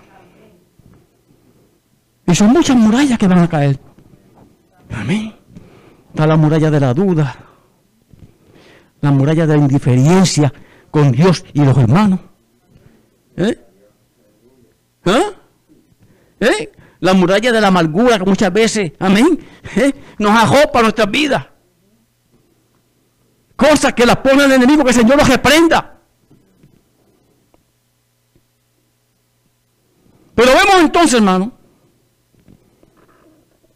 Y 2.26 2.34
son 2.34 2.50
muchas 2.52 2.76
murallas 2.76 3.18
que 3.18 3.26
van 3.26 3.40
a 3.40 3.48
caer. 3.48 3.78
Amén. 4.94 5.34
Está 6.08 6.26
la 6.26 6.36
muralla 6.36 6.70
de 6.70 6.80
la 6.80 6.92
duda, 6.92 7.36
la 9.00 9.10
muralla 9.10 9.46
de 9.46 9.56
la 9.56 9.62
indiferencia 9.62 10.52
con 10.90 11.12
Dios 11.12 11.44
y 11.52 11.64
los 11.64 11.76
hermanos. 11.78 12.20
¿Eh? 13.36 13.58
¿Eh? 15.06 15.22
¿Eh? 16.40 16.72
La 16.98 17.14
muralla 17.14 17.52
de 17.52 17.60
la 17.60 17.68
amargura 17.68 18.18
que 18.18 18.24
muchas 18.24 18.52
veces, 18.52 18.92
amén, 18.98 19.38
¿Eh? 19.76 19.92
nos 20.18 20.32
ajopa 20.32 20.82
nuestras 20.82 21.10
vidas 21.10 21.46
cosas 23.60 23.92
que 23.92 24.06
las 24.06 24.16
pone 24.16 24.42
el 24.42 24.52
enemigo, 24.52 24.82
que 24.82 24.88
el 24.88 24.96
Señor 24.96 25.18
los 25.18 25.28
reprenda. 25.28 25.98
Pero 30.34 30.52
vemos 30.54 30.80
entonces, 30.80 31.14
hermano, 31.14 31.52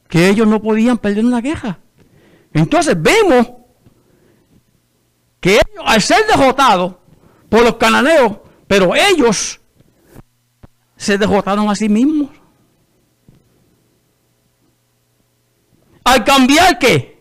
que 0.08 0.30
ellos 0.30 0.46
no 0.46 0.62
podían 0.62 0.96
perder 0.96 1.26
una 1.26 1.42
queja. 1.42 1.78
Entonces 2.54 2.96
vemos 2.98 3.46
que 5.38 5.56
ellos, 5.56 5.84
al 5.84 6.00
ser 6.00 6.26
derrotados 6.26 6.94
por 7.50 7.62
los 7.62 7.76
cananeos, 7.76 8.38
pero 8.66 8.94
ellos 8.94 9.60
se 10.96 11.18
derrotaron 11.18 11.68
a 11.68 11.74
sí 11.74 11.90
mismos. 11.90 12.30
Al 16.04 16.24
cambiar 16.24 16.78
qué? 16.78 17.13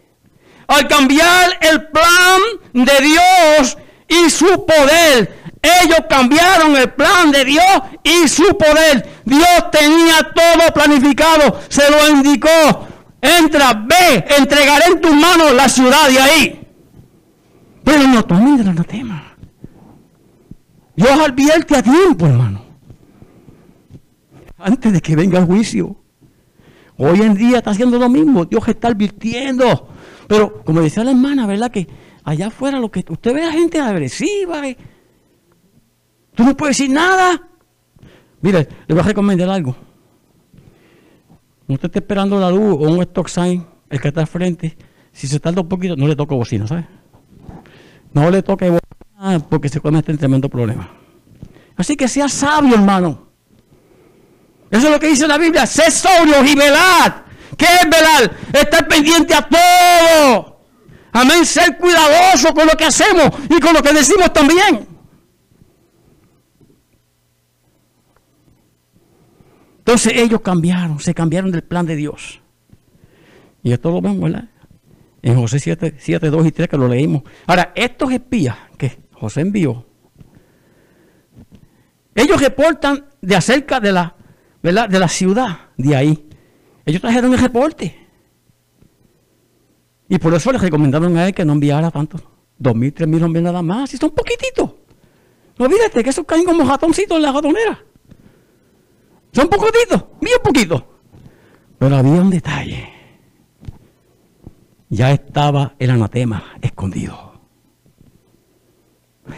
Al 0.67 0.87
cambiar 0.87 1.57
el 1.61 1.87
plan 1.87 2.41
de 2.73 3.05
Dios 3.05 3.77
y 4.07 4.29
su 4.29 4.65
poder. 4.65 5.43
Ellos 5.61 5.99
cambiaron 6.09 6.75
el 6.75 6.91
plan 6.91 7.31
de 7.31 7.45
Dios 7.45 7.81
y 8.03 8.27
su 8.27 8.57
poder. 8.57 9.21
Dios 9.23 9.71
tenía 9.71 10.31
todo 10.35 10.73
planificado, 10.73 11.59
se 11.69 11.89
lo 11.89 12.09
indicó. 12.09 12.87
Entra, 13.21 13.73
ve, 13.73 14.25
entregaré 14.37 14.85
en 14.91 15.01
tus 15.01 15.13
manos 15.15 15.53
la 15.53 15.69
ciudad 15.69 16.09
de 16.09 16.19
ahí. 16.19 16.67
Pero 17.83 18.07
no 18.07 18.25
tomen 18.25 18.59
el 18.59 18.67
anatema. 18.67 19.35
Dios 20.95 21.11
advierte 21.11 21.77
a 21.77 21.81
tiempo, 21.81 22.25
hermano. 22.25 22.65
Antes 24.57 24.93
de 24.93 25.01
que 25.01 25.15
venga 25.15 25.39
el 25.39 25.45
juicio. 25.45 25.95
Hoy 26.97 27.21
en 27.21 27.33
día 27.33 27.57
está 27.57 27.71
haciendo 27.71 27.97
lo 27.97 28.09
mismo. 28.09 28.45
Dios 28.45 28.67
está 28.67 28.89
advirtiendo. 28.89 29.89
Pero 30.27 30.63
como 30.63 30.81
decía 30.81 31.03
la 31.03 31.11
hermana, 31.11 31.45
¿verdad? 31.45 31.71
Que 31.71 31.87
allá 32.23 32.47
afuera 32.47 32.79
lo 32.79 32.91
que 32.91 33.05
usted 33.07 33.33
ve 33.33 33.43
a 33.43 33.51
gente 33.51 33.79
agresiva. 33.79 34.67
Eh. 34.67 34.77
Tú 36.35 36.43
no 36.43 36.55
puedes 36.55 36.77
decir 36.77 36.93
nada. 36.93 37.41
Mire, 38.41 38.67
le 38.87 38.95
voy 38.95 39.03
a 39.03 39.07
recomendar 39.07 39.49
algo. 39.49 39.75
Usted 41.67 41.87
está 41.87 41.99
esperando 41.99 42.39
la 42.39 42.51
luz 42.51 42.73
o 42.73 42.91
un 42.91 43.01
stop 43.01 43.27
sign, 43.27 43.65
el 43.89 43.99
que 43.99 44.09
está 44.09 44.21
al 44.21 44.27
frente, 44.27 44.77
si 45.11 45.27
se 45.27 45.39
tarda 45.39 45.61
un 45.61 45.69
poquito, 45.69 45.95
no 45.95 46.07
le 46.07 46.15
toque 46.15 46.35
bocina, 46.35 46.67
¿sabes? 46.67 46.85
No 48.13 48.29
le 48.29 48.43
toque 48.43 48.69
bocina 48.69 49.39
porque 49.49 49.69
se 49.69 49.79
comete 49.79 50.11
un 50.11 50.17
tremendo 50.17 50.49
problema. 50.49 50.89
Así 51.75 51.95
que 51.95 52.07
sea 52.07 52.29
sabio, 52.29 52.75
hermano. 52.75 53.27
Eso 54.69 54.87
es 54.87 54.93
lo 54.93 54.99
que 54.99 55.07
dice 55.07 55.27
la 55.27 55.37
Biblia. 55.37 55.65
Sé 55.65 55.89
sobrio 55.89 56.43
y 56.43 56.55
velad. 56.55 57.22
¿Qué 57.57 57.65
es 57.65 57.89
velar? 57.89 58.35
Estar 58.53 58.87
pendiente 58.87 59.33
a 59.33 59.47
todo. 59.47 60.61
Amén. 61.11 61.45
Ser 61.45 61.77
cuidadoso 61.77 62.53
con 62.53 62.67
lo 62.67 62.73
que 62.73 62.85
hacemos 62.85 63.29
y 63.49 63.59
con 63.59 63.73
lo 63.73 63.81
que 63.81 63.93
decimos 63.93 64.31
también. 64.33 64.87
Entonces 69.79 70.13
ellos 70.15 70.39
cambiaron, 70.39 70.99
se 71.01 71.13
cambiaron 71.13 71.51
del 71.51 71.63
plan 71.63 71.85
de 71.85 71.97
Dios. 71.97 72.41
Y 73.63 73.73
esto 73.73 73.91
lo 73.91 74.01
vemos, 74.01 74.31
¿verdad? 74.31 74.49
En 75.21 75.35
José 75.35 75.59
7, 75.59 75.95
7, 75.97 76.29
2 76.29 76.47
y 76.47 76.51
3 76.51 76.69
que 76.69 76.77
lo 76.77 76.87
leímos. 76.87 77.23
Ahora, 77.47 77.73
estos 77.75 78.11
espías 78.11 78.55
que 78.77 78.99
José 79.11 79.41
envió, 79.41 79.85
ellos 82.15 82.41
reportan 82.41 83.05
de 83.21 83.35
acerca 83.35 83.79
de 83.79 83.91
la, 83.91 84.15
¿verdad? 84.61 84.87
de 84.87 84.99
la 84.99 85.07
ciudad 85.07 85.59
de 85.77 85.95
ahí. 85.95 86.29
Ellos 86.85 87.01
trajeron 87.01 87.33
el 87.33 87.39
reporte. 87.39 87.95
Y 90.09 90.17
por 90.19 90.33
eso 90.33 90.51
les 90.51 90.61
recomendaron 90.61 91.15
a 91.17 91.27
él 91.27 91.33
que 91.33 91.45
no 91.45 91.53
enviara 91.53 91.89
tanto. 91.89 92.19
Dos 92.57 92.75
mil, 92.75 92.93
tres 92.93 93.07
mil 93.07 93.23
hombres 93.23 93.43
nada 93.43 93.61
más. 93.61 93.93
Y 93.93 93.97
son 93.97 94.11
poquititos. 94.11 94.71
No 95.57 95.65
olvídate 95.65 96.03
que 96.03 96.09
esos 96.09 96.25
caen 96.25 96.45
como 96.45 96.63
ratoncitos 96.63 97.15
en 97.15 97.23
la 97.23 97.31
ratonera. 97.31 97.83
Son 99.31 99.47
poquititos, 99.47 100.03
bien 100.21 100.37
poquitos. 100.43 100.83
Pero 101.79 101.95
había 101.95 102.21
un 102.21 102.29
detalle. 102.29 102.89
Ya 104.89 105.11
estaba 105.11 105.75
el 105.79 105.89
anatema 105.89 106.43
escondido. 106.61 107.41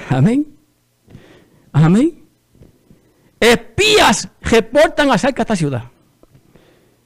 Amén. 0.10 0.58
Amén. 1.72 2.26
Espías 3.40 4.28
reportan 4.42 5.12
acerca 5.12 5.38
de 5.38 5.42
esta 5.44 5.56
ciudad. 5.56 5.95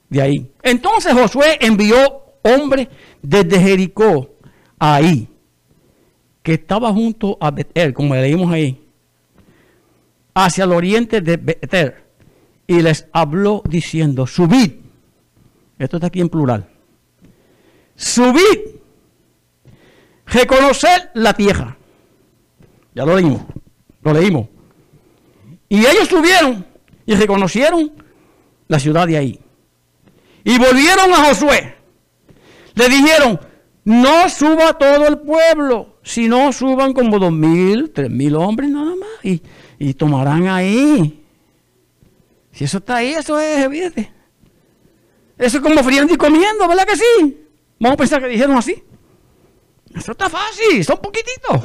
De 0.09 0.21
ahí. 0.21 0.51
Entonces 0.63 1.13
Josué 1.13 1.57
envió 1.61 2.23
hombres 2.43 2.87
desde 3.21 3.59
Jericó 3.59 4.35
ahí, 4.79 5.27
que 6.41 6.53
estaba 6.53 6.91
junto 6.91 7.37
a 7.39 7.51
Betel, 7.51 7.93
como 7.93 8.15
leímos 8.15 8.51
ahí, 8.51 8.81
hacia 10.33 10.63
el 10.63 10.71
oriente 10.71 11.21
de 11.21 11.37
Betel, 11.37 11.95
y 12.65 12.81
les 12.81 13.07
habló 13.11 13.61
diciendo, 13.67 14.25
subid, 14.25 14.73
esto 15.77 15.97
está 15.97 16.07
aquí 16.07 16.21
en 16.21 16.29
plural, 16.29 16.67
subid, 17.95 18.59
reconocer 20.25 21.11
la 21.13 21.33
tierra. 21.33 21.77
Ya 22.95 23.05
lo 23.05 23.15
leímos, 23.15 23.41
lo 24.01 24.13
leímos. 24.13 24.47
Y 25.67 25.79
ellos 25.79 26.07
subieron 26.07 26.65
y 27.05 27.15
reconocieron 27.15 27.91
la 28.67 28.79
ciudad 28.79 29.07
de 29.07 29.17
ahí. 29.17 29.39
Y 30.49 30.57
volvieron 30.57 31.13
a 31.13 31.25
Josué. 31.25 31.75
Le 32.73 32.89
dijeron, 32.89 33.39
no 33.83 34.27
suba 34.29 34.73
todo 34.79 35.05
el 35.05 35.19
pueblo, 35.19 35.99
sino 36.01 36.51
suban 36.51 36.93
como 36.93 37.19
dos 37.19 37.31
mil, 37.31 37.91
tres 37.91 38.09
mil 38.09 38.35
hombres 38.35 38.71
nada 38.71 38.95
más. 38.95 39.09
Y, 39.21 39.43
y 39.77 39.93
tomarán 39.93 40.47
ahí. 40.47 41.23
Si 42.51 42.63
eso 42.63 42.79
está 42.79 42.95
ahí, 42.95 43.13
eso 43.13 43.39
es 43.39 43.63
evidente. 43.63 44.11
Eso 45.37 45.57
es 45.57 45.63
como 45.63 45.83
friendo 45.83 46.15
y 46.15 46.17
comiendo, 46.17 46.67
¿verdad 46.67 46.87
que 46.87 46.95
sí? 46.95 47.45
Vamos 47.79 47.93
a 47.93 47.97
pensar 47.97 48.19
que 48.19 48.29
dijeron 48.29 48.57
así. 48.57 48.83
Eso 49.93 50.13
está 50.13 50.29
fácil, 50.29 50.83
son 50.83 50.97
poquititos. 50.97 51.61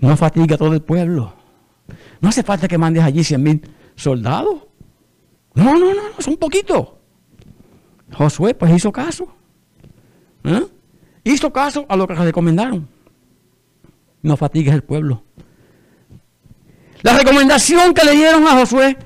No 0.00 0.14
fatiga 0.18 0.58
todo 0.58 0.74
el 0.74 0.82
pueblo. 0.82 1.32
No 2.20 2.28
hace 2.28 2.42
falta 2.42 2.68
que 2.68 2.76
mandes 2.76 3.02
allí 3.02 3.24
cien 3.24 3.42
mil 3.42 3.62
soldados. 3.96 4.64
No, 5.54 5.72
no, 5.72 5.94
no, 5.94 5.94
no, 5.94 6.02
son 6.18 6.36
poquitos. 6.36 7.00
Josué 8.12 8.54
pues 8.54 8.72
hizo 8.74 8.92
caso. 8.92 9.28
¿Eh? 10.44 10.66
Hizo 11.24 11.52
caso 11.52 11.86
a 11.88 11.96
lo 11.96 12.06
que 12.06 12.14
recomendaron. 12.14 12.88
No 14.22 14.36
fatigues 14.36 14.74
el 14.74 14.82
pueblo. 14.82 15.22
La 17.02 17.16
recomendación 17.18 17.94
que 17.94 18.04
le 18.04 18.12
dieron 18.12 18.46
a 18.46 18.52
Josué 18.52 18.96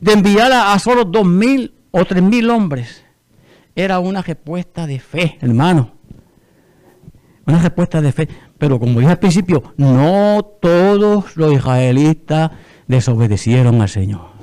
de 0.00 0.12
enviar 0.12 0.52
a, 0.52 0.72
a 0.72 0.78
solo 0.78 1.04
dos 1.04 1.26
mil 1.26 1.74
o 1.90 2.04
tres 2.04 2.22
mil 2.22 2.48
hombres 2.50 3.04
era 3.74 3.98
una 3.98 4.22
respuesta 4.22 4.86
de 4.86 5.00
fe, 5.00 5.38
hermano. 5.40 5.92
Una 7.46 7.60
respuesta 7.60 8.00
de 8.00 8.12
fe. 8.12 8.28
Pero 8.58 8.78
como 8.78 9.00
dije 9.00 9.12
al 9.12 9.18
principio, 9.18 9.74
no 9.76 10.46
todos 10.60 11.36
los 11.36 11.52
israelitas 11.52 12.50
desobedecieron 12.86 13.80
al 13.80 13.88
Señor. 13.88 14.39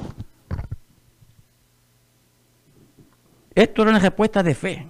Esto 3.58 3.82
era 3.82 3.90
una 3.90 4.00
respuesta 4.00 4.44
de 4.44 4.54
fe, 4.54 4.88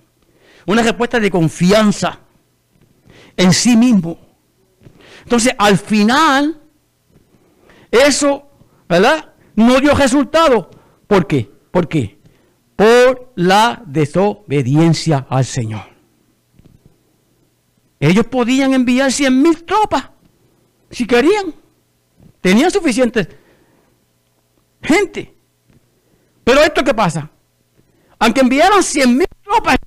una 0.66 0.84
respuesta 0.84 1.22
de 1.22 1.32
confianza 1.32 2.20
en 3.38 3.54
sí 3.54 3.78
mismo. 3.78 4.20
Entonces, 5.24 5.54
al 5.58 5.78
final, 5.78 6.60
eso, 7.90 8.52
¿verdad? 8.90 9.34
No 9.56 9.80
dio 9.80 9.94
resultado. 9.94 10.70
¿Por 11.08 11.28
qué? 11.28 11.50
¿Por 11.72 11.88
qué? 11.88 12.20
Por 12.76 13.32
la 13.38 13.82
desobediencia 13.86 15.26
al 15.30 15.46
Señor. 15.46 15.86
Ellos 18.02 18.26
podían 18.26 18.74
enviar 18.74 19.14
cien 19.14 19.42
mil 19.42 19.64
tropas, 19.64 20.10
si 20.92 21.08
querían. 21.08 21.56
Tenían 22.42 22.70
suficiente 22.70 23.30
gente. 24.82 25.38
Pero 26.44 26.60
esto 26.60 26.84
qué 26.84 26.94
pasa? 26.94 27.32
Aunque 28.20 28.42
enviaran 28.42 28.84
cien 28.84 29.18
mil 29.18 29.28
tropas, 29.44 29.78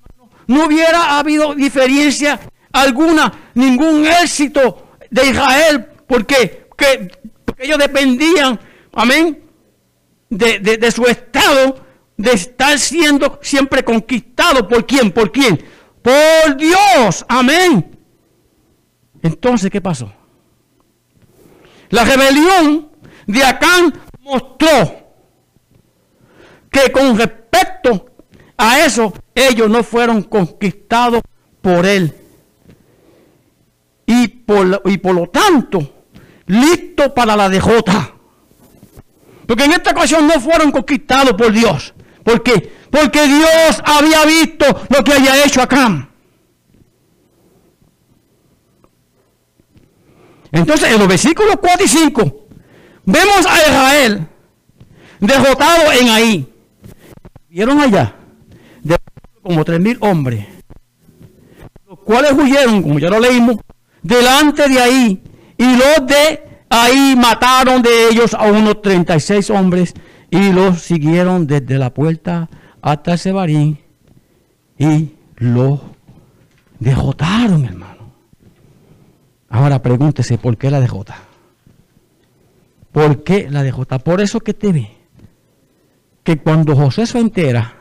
no 0.47 0.66
hubiera 0.66 1.19
habido 1.19 1.55
diferencia 1.55 2.40
alguna, 2.73 3.51
ningún 3.55 4.07
éxito 4.07 4.88
de 5.11 5.27
Israel. 5.27 5.87
¿Por 6.07 6.27
qué? 6.27 6.66
Porque, 6.69 7.11
ellos 7.59 7.79
dependían, 7.79 8.59
amén, 8.93 9.45
de, 10.29 10.59
de 10.59 10.90
su 10.90 11.05
estado, 11.05 11.85
de 12.16 12.33
estar 12.33 12.79
siendo 12.79 13.38
siempre 13.43 13.85
conquistado. 13.85 14.66
¿Por 14.66 14.87
quién? 14.87 15.11
¿Por 15.11 15.31
quién? 15.31 15.62
Por 16.03 16.57
Dios. 16.57 17.25
Amén. 17.29 17.99
Entonces, 19.23 19.71
¿qué 19.71 19.81
pasó? 19.81 20.12
La 21.90 22.05
rebelión 22.05 22.90
de 23.27 23.45
Acán 23.45 23.93
mostró 24.21 25.12
que 26.71 26.93
con 26.93 27.19
respecto 27.19 28.10
a 28.61 28.85
eso 28.85 29.12
ellos 29.35 29.70
no 29.70 29.83
fueron 29.83 30.23
conquistados 30.23 31.23
por 31.62 31.87
él. 31.87 32.14
Y 34.07 34.29
por, 34.29 34.83
y 34.85 34.99
por 34.99 35.14
lo 35.14 35.29
tanto, 35.29 36.05
listos 36.46 37.09
para 37.12 37.37
la 37.37 37.49
dejota. 37.49 38.12
Porque 39.46 39.64
en 39.64 39.73
esta 39.73 39.90
ocasión 39.92 40.27
no 40.27 40.38
fueron 40.40 40.70
conquistados 40.70 41.33
por 41.35 41.53
Dios. 41.53 41.94
¿Por 42.23 42.42
qué? 42.42 42.73
Porque 42.90 43.27
Dios 43.27 43.83
había 43.85 44.25
visto 44.25 44.66
lo 44.88 45.03
que 45.03 45.12
había 45.12 45.44
hecho 45.44 45.62
Acán. 45.62 46.11
Entonces, 50.53 50.92
en 50.92 50.99
los 50.99 51.09
versículos 51.09 51.57
4 51.61 51.85
y 51.85 51.88
5, 51.88 52.46
vemos 53.05 53.46
a 53.46 53.68
Israel 53.68 54.27
derrotado 55.20 55.92
en 55.92 56.09
ahí. 56.09 56.53
Vieron 57.49 57.81
allá, 57.81 58.16
como 59.42 59.64
tres 59.64 59.81
mil 59.81 59.98
hombres, 60.00 60.46
los 61.88 61.98
cuales 62.00 62.33
huyeron, 62.33 62.83
como 62.83 62.98
ya 62.98 63.11
lo 63.11 63.20
leímos, 63.20 63.57
delante 64.03 64.68
de 64.68 64.81
ahí, 64.81 65.22
y 65.57 65.76
los 65.76 66.07
de 66.07 66.42
ahí 66.68 67.14
mataron 67.16 67.83
de 67.83 68.09
ellos 68.09 68.35
a 68.35 68.44
unos 68.44 68.81
36 68.83 69.50
hombres, 69.50 69.94
y 70.31 70.53
los 70.53 70.81
siguieron 70.83 71.46
desde 71.46 71.79
la 71.79 71.92
puerta 71.92 72.48
hasta 72.83 73.16
Sebarín, 73.16 73.79
y 74.79 75.11
los 75.37 75.81
derrotaron, 76.79 77.64
hermano. 77.64 78.12
Ahora 79.48 79.83
pregúntese, 79.83 80.38
¿por 80.38 80.57
qué 80.57 80.70
la 80.70 80.81
DJ? 80.81 81.05
¿Por 82.92 83.24
qué 83.24 83.50
la 83.50 83.62
DJ? 83.62 83.98
Por 83.98 84.20
eso 84.20 84.40
que 84.40 84.55
te 84.55 84.72
ve 84.72 84.90
que 86.22 86.38
cuando 86.38 86.76
José 86.76 87.07
se 87.07 87.18
entera 87.18 87.80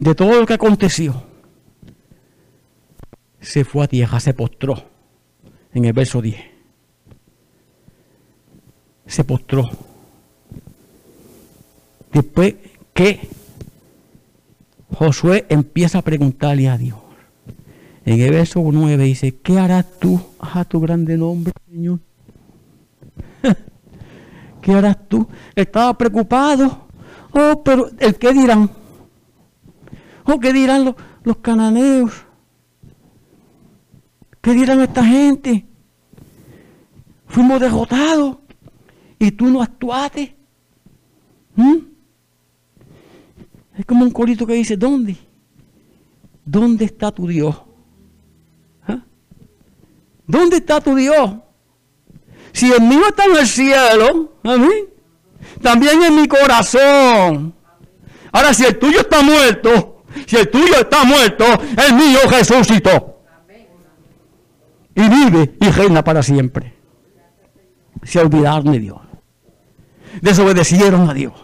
de 0.00 0.14
todo 0.14 0.40
lo 0.40 0.46
que 0.46 0.54
aconteció, 0.54 1.22
se 3.40 3.64
fue 3.64 3.84
a 3.84 3.88
tierra, 3.88 4.18
se 4.18 4.34
postró 4.34 4.82
en 5.72 5.84
el 5.84 5.92
verso 5.92 6.20
10. 6.20 6.40
Se 9.06 9.24
postró. 9.24 9.68
Después 12.12 12.54
que 12.92 13.28
Josué 14.94 15.46
empieza 15.48 15.98
a 15.98 16.02
preguntarle 16.02 16.68
a 16.68 16.78
Dios. 16.78 16.98
En 18.04 18.20
el 18.20 18.30
verso 18.30 18.62
9 18.64 19.04
dice, 19.04 19.36
¿qué 19.36 19.58
harás 19.58 19.86
tú 19.98 20.20
a 20.38 20.64
tu 20.64 20.80
grande 20.80 21.16
nombre, 21.16 21.52
Señor? 21.70 22.00
¿Qué 24.62 24.72
harás 24.72 25.08
tú? 25.08 25.28
Estaba 25.54 25.96
preocupado. 25.96 26.88
Oh, 27.32 27.62
pero 27.62 27.90
el 27.98 28.16
qué 28.16 28.32
dirán. 28.32 28.79
Oh, 30.24 30.38
¿qué 30.38 30.52
dirán 30.52 30.84
los, 30.84 30.94
los 31.22 31.38
cananeos? 31.38 32.12
¿Qué 34.40 34.52
dirán 34.52 34.80
esta 34.80 35.04
gente? 35.04 35.66
Fuimos 37.26 37.60
derrotados 37.60 38.38
y 39.18 39.30
tú 39.30 39.46
no 39.46 39.62
actuaste. 39.62 40.36
¿Mm? 41.54 41.76
Es 43.76 43.86
como 43.86 44.04
un 44.04 44.10
corito 44.10 44.46
que 44.46 44.54
dice, 44.54 44.76
¿dónde? 44.76 45.16
¿Dónde 46.44 46.86
está 46.86 47.12
tu 47.12 47.26
Dios? 47.26 47.62
¿Dónde 50.26 50.58
está 50.58 50.80
tu 50.80 50.94
Dios? 50.94 51.32
Si 52.52 52.70
el 52.70 52.82
mío 52.82 53.02
está 53.08 53.24
en 53.24 53.36
el 53.36 53.46
cielo, 53.46 54.32
también 55.60 56.02
en 56.02 56.14
mi 56.14 56.28
corazón. 56.28 57.52
Ahora, 58.30 58.54
si 58.54 58.64
el 58.64 58.78
tuyo 58.78 59.00
está 59.00 59.22
muerto, 59.22 59.99
si 60.26 60.36
el 60.36 60.50
tuyo 60.50 60.80
está 60.80 61.04
muerto, 61.04 61.44
el 61.86 61.94
mío 61.94 62.18
resucitó. 62.28 63.22
Y 64.94 65.08
vive 65.08 65.56
y 65.60 65.70
reina 65.70 66.02
para 66.02 66.22
siempre. 66.22 66.74
Se 68.02 68.18
olvidaron 68.20 68.72
de 68.72 68.78
Dios. 68.78 68.98
Desobedecieron 70.20 71.08
a 71.08 71.14
Dios. 71.14 71.34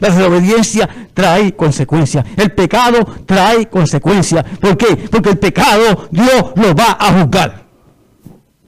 La 0.00 0.10
desobediencia 0.10 0.88
trae 1.14 1.54
consecuencias. 1.54 2.24
El 2.36 2.52
pecado 2.52 3.04
trae 3.26 3.68
consecuencias. 3.68 4.44
¿Por 4.60 4.76
qué? 4.76 4.96
Porque 5.10 5.30
el 5.30 5.38
pecado 5.38 6.08
Dios 6.10 6.52
lo 6.56 6.74
va 6.74 6.96
a 6.98 7.20
juzgar. 7.20 7.64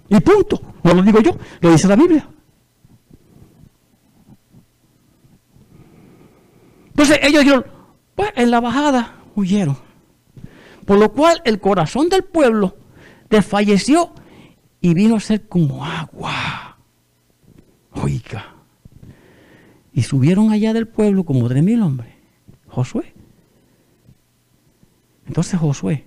Y 0.09 0.21
punto. 0.21 0.61
No 0.83 0.95
lo 0.95 1.03
digo 1.03 1.21
yo, 1.21 1.37
lo 1.61 1.73
dice 1.73 1.89
la 1.89 1.97
Biblia. 1.97 2.29
Entonces 6.91 7.19
ellos 7.23 7.43
dijeron, 7.43 7.67
pues 8.17 8.33
en 8.35 8.51
la 8.51 8.61
bajada 8.61 9.15
huyeron. 9.37 9.79
Por 10.85 10.99
lo 10.99 11.13
cual 11.13 11.41
el 11.45 11.61
corazón 11.61 12.09
del 12.09 12.25
pueblo 12.25 12.77
desfalleció 13.31 14.13
y 14.81 14.95
vino 14.95 15.17
a 15.17 15.21
ser 15.21 15.47
como 15.47 15.85
agua. 15.85 16.79
Oiga. 17.93 18.55
Y 19.93 20.03
subieron 20.03 20.51
allá 20.51 20.73
del 20.73 20.89
pueblo 20.89 21.25
como 21.25 21.49
tres 21.49 21.63
mil 21.63 21.83
hombres. 21.83 22.13
Josué. 22.69 23.15
Entonces 25.27 25.59
Josué, 25.59 26.07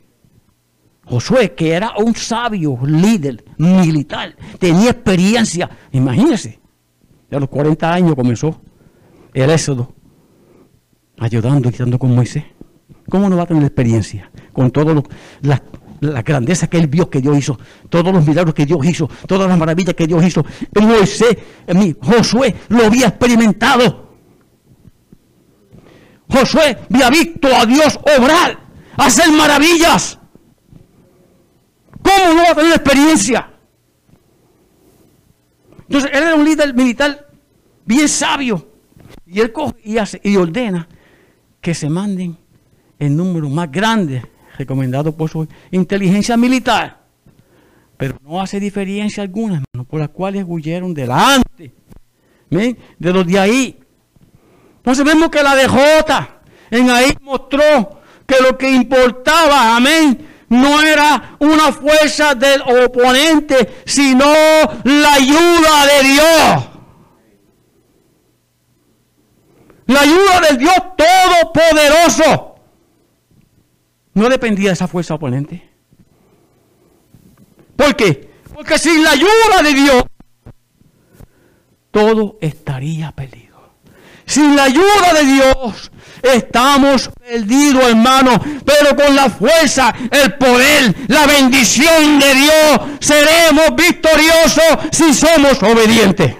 Josué, 1.05 1.53
que 1.53 1.71
era 1.71 1.93
un 1.97 2.15
sabio 2.15 2.79
líder 2.85 3.43
militar, 3.57 4.35
tenía 4.59 4.91
experiencia, 4.91 5.69
imagínense, 5.91 6.59
a 7.31 7.39
los 7.39 7.49
40 7.49 7.91
años 7.91 8.15
comenzó 8.15 8.61
el 9.33 9.49
éxodo, 9.49 9.93
ayudando 11.19 11.69
y 11.69 11.97
con 11.97 12.15
Moisés. 12.15 12.43
¿Cómo 13.09 13.29
no 13.29 13.37
va 13.37 13.43
a 13.43 13.47
tener 13.47 13.63
experiencia? 13.63 14.31
Con 14.53 14.71
todas 14.71 15.03
las 15.41 15.61
la 16.01 16.21
grandeza 16.21 16.67
que 16.67 16.77
él 16.77 16.87
vio 16.87 17.09
que 17.09 17.19
Dios 17.19 17.37
hizo, 17.37 17.59
todos 17.89 18.13
los 18.13 18.25
milagros 18.25 18.53
que 18.53 18.65
Dios 18.65 18.85
hizo, 18.85 19.09
todas 19.27 19.49
las 19.49 19.57
maravillas 19.57 19.93
que 19.95 20.07
Dios 20.07 20.23
hizo. 20.23 20.45
Moisés, 20.79 21.37
mi 21.75 21.93
Josué 22.01 22.55
lo 22.69 22.85
había 22.85 23.07
experimentado. 23.07 24.09
Josué 26.29 26.77
había 26.89 27.09
visto 27.09 27.47
a 27.53 27.65
Dios 27.65 27.99
obrar, 28.17 28.59
hacer 28.95 29.31
maravillas. 29.31 30.17
¿Cómo 32.01 32.33
no 32.33 32.43
va 32.43 32.51
a 32.51 32.55
tener 32.55 32.71
experiencia? 32.71 33.49
Entonces, 35.81 36.11
él 36.13 36.23
era 36.23 36.35
un 36.35 36.45
líder 36.45 36.73
militar 36.73 37.27
bien 37.85 38.07
sabio. 38.07 38.69
Y 39.25 39.41
él 39.41 39.51
coge 39.51 39.75
y, 39.83 39.97
hace, 39.97 40.21
y 40.23 40.37
ordena 40.37 40.87
que 41.61 41.73
se 41.73 41.89
manden 41.89 42.37
el 42.97 43.15
número 43.15 43.49
más 43.49 43.71
grande 43.71 44.23
recomendado 44.57 45.15
por 45.15 45.29
su 45.29 45.47
inteligencia 45.71 46.35
militar, 46.35 46.99
pero 47.97 48.17
no 48.21 48.41
hace 48.41 48.59
diferencia 48.59 49.23
alguna, 49.23 49.63
hermano, 49.63 49.87
por 49.89 49.99
las 49.99 50.09
cuales 50.09 50.45
huyeron 50.47 50.93
delante 50.93 51.71
de 52.49 53.13
los 53.13 53.25
de 53.25 53.39
ahí. 53.39 53.79
Entonces 54.77 55.05
vemos 55.05 55.29
que 55.29 55.43
la 55.43 55.55
DJ 55.55 56.29
en 56.71 56.89
ahí 56.89 57.13
mostró 57.21 58.01
que 58.25 58.35
lo 58.41 58.57
que 58.57 58.69
importaba, 58.69 59.75
amén, 59.75 60.27
no 60.49 60.81
era 60.81 61.35
una 61.39 61.71
fuerza 61.71 62.35
del 62.35 62.61
oponente, 62.61 63.81
sino 63.85 64.25
la 64.83 65.13
ayuda 65.13 65.85
de 65.85 66.07
Dios. 66.07 66.69
La 69.89 70.01
ayuda 70.01 70.39
del 70.47 70.57
Dios 70.59 70.75
Todopoderoso. 70.95 72.55
No 74.13 74.29
dependía 74.29 74.69
de 74.69 74.73
esa 74.73 74.87
fuerza 74.87 75.15
oponente. 75.15 75.67
¿Por 77.75 77.95
qué? 77.95 78.29
Porque 78.53 78.77
sin 78.77 79.03
la 79.03 79.11
ayuda 79.11 79.63
de 79.63 79.73
Dios, 79.73 80.03
todo 81.89 82.37
estaría 82.39 83.11
perdido. 83.13 83.57
Sin 84.27 84.55
la 84.55 84.65
ayuda 84.65 85.13
de 85.15 85.25
Dios, 85.25 85.91
estamos 86.21 87.09
perdidos, 87.27 87.89
hermano. 87.89 88.39
Pero 88.63 88.95
con 88.95 89.15
la 89.15 89.27
fuerza, 89.27 89.91
el 90.11 90.35
poder, 90.35 90.93
la 91.07 91.25
bendición 91.25 92.19
de 92.19 92.35
Dios, 92.35 92.79
seremos 92.99 93.75
victoriosos 93.75 94.77
si 94.91 95.15
somos 95.15 95.63
obedientes. 95.63 96.35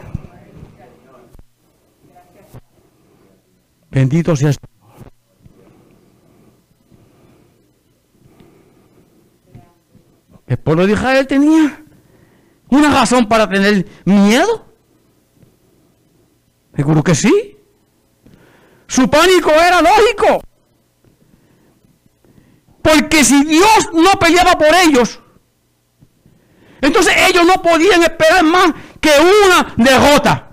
Bendito 3.91 4.35
sea 4.35 4.51
El 10.47 10.57
pueblo 10.57 10.87
de 10.87 10.93
Israel 10.93 11.27
tenía 11.27 11.83
una 12.69 12.89
razón 12.89 13.27
para 13.27 13.47
tener 13.47 13.85
miedo. 14.05 14.65
Seguro 16.75 17.03
que 17.03 17.13
sí. 17.13 17.57
Su 18.87 19.07
pánico 19.09 19.51
era 19.51 19.81
lógico. 19.81 20.41
Porque 22.81 23.23
si 23.23 23.43
Dios 23.43 23.89
no 23.93 24.17
peleaba 24.19 24.57
por 24.57 24.69
ellos, 24.87 25.19
entonces 26.81 27.13
ellos 27.29 27.45
no 27.45 27.61
podían 27.61 28.01
esperar 28.01 28.43
más 28.43 28.73
que 28.99 29.11
una 29.19 29.73
derrota. 29.77 30.48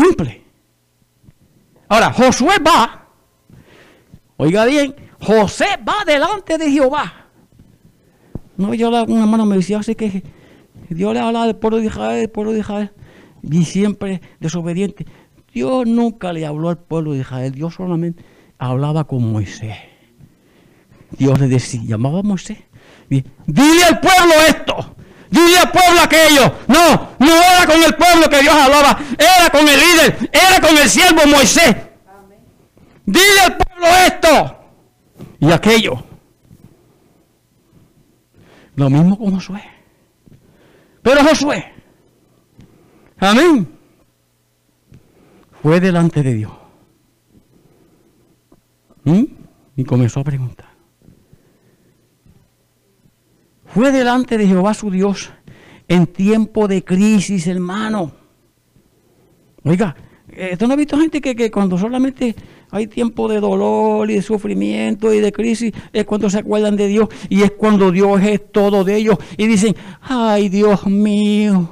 Simple. 0.00 0.42
Ahora, 1.88 2.12
Josué 2.12 2.54
va 2.58 3.00
Oiga 4.42 4.64
bien, 4.64 4.94
José 5.20 5.66
va 5.86 6.02
delante 6.06 6.56
de 6.56 6.70
Jehová. 6.70 7.26
No, 8.56 8.72
yo 8.72 8.88
una 8.88 9.26
mano 9.26 9.44
me 9.44 9.56
decía 9.56 9.80
así 9.80 9.94
que 9.94 10.22
Dios 10.88 11.12
le 11.12 11.20
hablaba 11.20 11.44
del 11.44 11.56
pueblo 11.56 11.76
de 11.76 11.84
Israel, 11.84 12.20
del 12.20 12.30
pueblo 12.30 12.52
de 12.52 12.60
Israel, 12.60 12.90
y 13.42 13.66
siempre 13.66 14.22
desobediente. 14.38 15.04
Dios 15.52 15.86
nunca 15.86 16.32
le 16.32 16.46
habló 16.46 16.70
al 16.70 16.78
pueblo 16.78 17.12
de 17.12 17.18
Israel, 17.18 17.52
Dios 17.52 17.74
solamente 17.74 18.24
hablaba 18.56 19.04
con 19.04 19.30
Moisés. 19.30 19.76
Dios 21.18 21.38
le 21.38 21.46
decía, 21.46 21.82
llamaba 21.84 22.20
a 22.20 22.22
Moisés, 22.22 22.60
dile 23.10 23.84
al 23.90 24.00
pueblo 24.00 24.32
esto, 24.48 24.96
dile 25.30 25.58
al 25.58 25.70
pueblo 25.70 26.00
aquello. 26.02 26.54
No, 26.66 27.10
no 27.18 27.32
era 27.32 27.66
con 27.66 27.82
el 27.82 27.94
pueblo 27.94 28.28
que 28.28 28.40
Dios 28.40 28.54
hablaba, 28.54 28.98
era 29.18 29.50
con 29.50 29.66
el 29.68 29.78
líder, 29.78 30.30
era 30.32 30.60
con 30.60 30.76
el 30.76 30.88
siervo 30.88 31.26
Moisés. 31.26 31.76
Dile 33.06 33.40
al 33.44 33.56
pueblo 33.56 33.86
esto 34.06 34.56
y 35.38 35.50
aquello. 35.50 36.04
Lo 38.76 38.90
mismo 38.90 39.18
con 39.18 39.34
Josué. 39.34 39.62
Pero 41.02 41.24
Josué, 41.24 41.72
amén, 43.18 43.68
fue 45.62 45.80
delante 45.80 46.22
de 46.22 46.34
Dios. 46.34 46.52
¿Mm? 49.04 49.24
Y 49.76 49.84
comenzó 49.84 50.20
a 50.20 50.24
preguntar. 50.24 50.69
Fue 53.74 53.92
delante 53.92 54.36
de 54.36 54.46
Jehová 54.46 54.74
su 54.74 54.90
Dios 54.90 55.30
en 55.86 56.06
tiempo 56.06 56.66
de 56.66 56.82
crisis, 56.84 57.46
hermano. 57.46 58.12
Oiga, 59.64 59.94
eh, 60.28 60.56
¿tú 60.58 60.66
no 60.66 60.72
has 60.72 60.78
visto 60.78 60.98
gente 60.98 61.20
que, 61.20 61.36
que 61.36 61.50
cuando 61.50 61.78
solamente 61.78 62.34
hay 62.70 62.86
tiempo 62.86 63.28
de 63.28 63.40
dolor 63.40 64.10
y 64.10 64.14
de 64.14 64.22
sufrimiento 64.22 65.12
y 65.12 65.20
de 65.20 65.32
crisis, 65.32 65.72
es 65.92 66.04
cuando 66.04 66.30
se 66.30 66.38
acuerdan 66.38 66.76
de 66.76 66.86
Dios 66.86 67.08
y 67.28 67.42
es 67.42 67.52
cuando 67.52 67.90
Dios 67.90 68.20
es 68.22 68.52
todo 68.52 68.84
de 68.84 68.96
ellos 68.96 69.18
y 69.36 69.46
dicen, 69.46 69.74
ay 70.00 70.48
Dios 70.48 70.86
mío, 70.86 71.68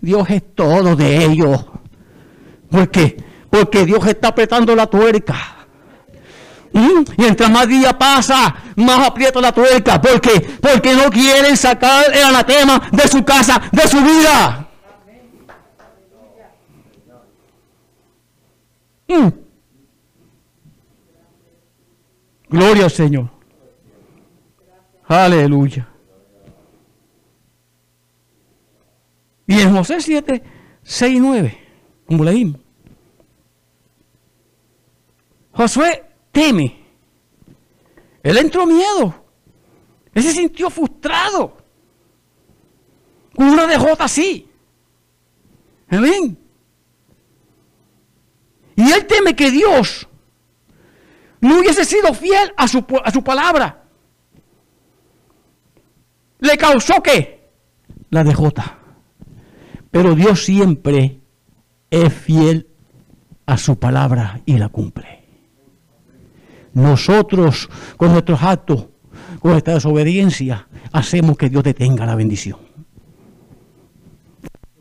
Dios 0.00 0.28
es 0.30 0.54
todo 0.54 0.94
de 0.94 1.24
ellos. 1.24 1.66
¿Por 2.70 2.90
qué? 2.90 3.16
Porque 3.48 3.86
Dios 3.86 4.06
está 4.06 4.28
apretando 4.28 4.74
la 4.74 4.86
tuerca. 4.86 5.55
¿Mm? 6.72 7.04
Y 7.16 7.22
mientras 7.22 7.50
más 7.50 7.68
día 7.68 7.96
pasa, 7.96 8.54
más 8.76 9.06
aprieta 9.06 9.40
la 9.40 9.52
tuerca. 9.52 10.00
¿Por 10.00 10.20
qué? 10.20 10.40
Porque 10.60 10.94
no 10.94 11.10
quieren 11.10 11.56
sacar 11.56 12.04
el 12.14 12.22
anatema 12.22 12.88
de 12.92 13.08
su 13.08 13.24
casa, 13.24 13.60
de 13.72 13.88
su 13.88 14.00
vida. 14.00 14.68
¿Mm? 19.08 19.28
Gloria 22.48 22.84
al 22.84 22.90
Señor. 22.90 23.30
Aleluya. 25.08 25.88
Y 29.46 29.60
en 29.60 29.76
José 29.76 30.00
7, 30.00 30.42
6 30.82 31.14
y 31.14 31.20
9, 31.20 31.58
como 32.06 32.24
leímos, 32.24 32.60
Josué 35.56 36.05
teme. 36.36 36.76
Él 38.22 38.36
entró 38.36 38.66
miedo. 38.66 39.24
Él 40.12 40.22
se 40.22 40.32
sintió 40.32 40.68
frustrado. 40.68 41.56
Con 43.34 43.48
una 43.48 43.66
DJ 43.66 43.96
así. 43.98 44.50
Amén. 45.88 46.38
Y 48.76 48.92
él 48.92 49.06
teme 49.06 49.34
que 49.34 49.50
Dios 49.50 50.06
no 51.40 51.58
hubiese 51.58 51.86
sido 51.86 52.12
fiel 52.12 52.52
a 52.54 52.68
su, 52.68 52.84
a 53.02 53.10
su 53.10 53.24
palabra. 53.24 53.84
¿Le 56.40 56.58
causó 56.58 57.02
qué? 57.02 57.50
La 58.10 58.22
dejota. 58.24 58.78
Pero 59.90 60.14
Dios 60.14 60.44
siempre 60.44 61.18
es 61.88 62.12
fiel 62.12 62.68
a 63.46 63.56
su 63.56 63.78
palabra 63.78 64.42
y 64.44 64.58
la 64.58 64.68
cumple. 64.68 65.25
Nosotros, 66.76 67.70
con 67.96 68.12
nuestros 68.12 68.42
actos, 68.42 68.88
con 69.40 69.52
nuestra 69.52 69.72
desobediencia, 69.72 70.68
hacemos 70.92 71.38
que 71.38 71.48
Dios 71.48 71.64
detenga 71.64 72.04
la 72.04 72.14
bendición. 72.14 72.58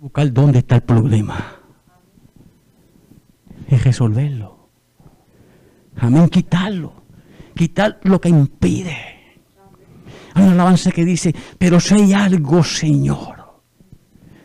Buscar 0.02 0.34
dónde 0.34 0.60
está 0.60 0.76
el 0.76 0.82
problema. 0.82 1.56
Es 3.70 3.82
resolverlo. 3.82 4.72
Amén, 5.96 6.28
quitarlo. 6.28 7.06
Quitar 7.56 8.02
lo 8.04 8.20
que 8.20 8.28
impide. 8.28 8.98
Hay 10.34 10.43
un 10.43 10.52
alabanza 10.52 10.91
que 10.91 11.06
dice, 11.06 11.34
pero 11.58 11.80
si 11.80 11.93
hay 11.96 12.12
algo, 12.12 12.62
Señor, 12.62 13.62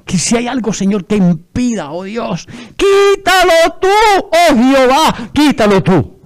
que 0.04 0.18
si 0.18 0.36
hay 0.36 0.46
algo, 0.46 0.72
Señor, 0.72 1.04
que 1.04 1.16
impida, 1.16 1.90
oh 1.90 2.04
Dios, 2.04 2.46
quítalo 2.76 3.76
tú, 3.80 3.88
oh 3.88 4.54
Jehová, 4.54 5.30
quítalo 5.32 5.82
tú. 5.82 6.19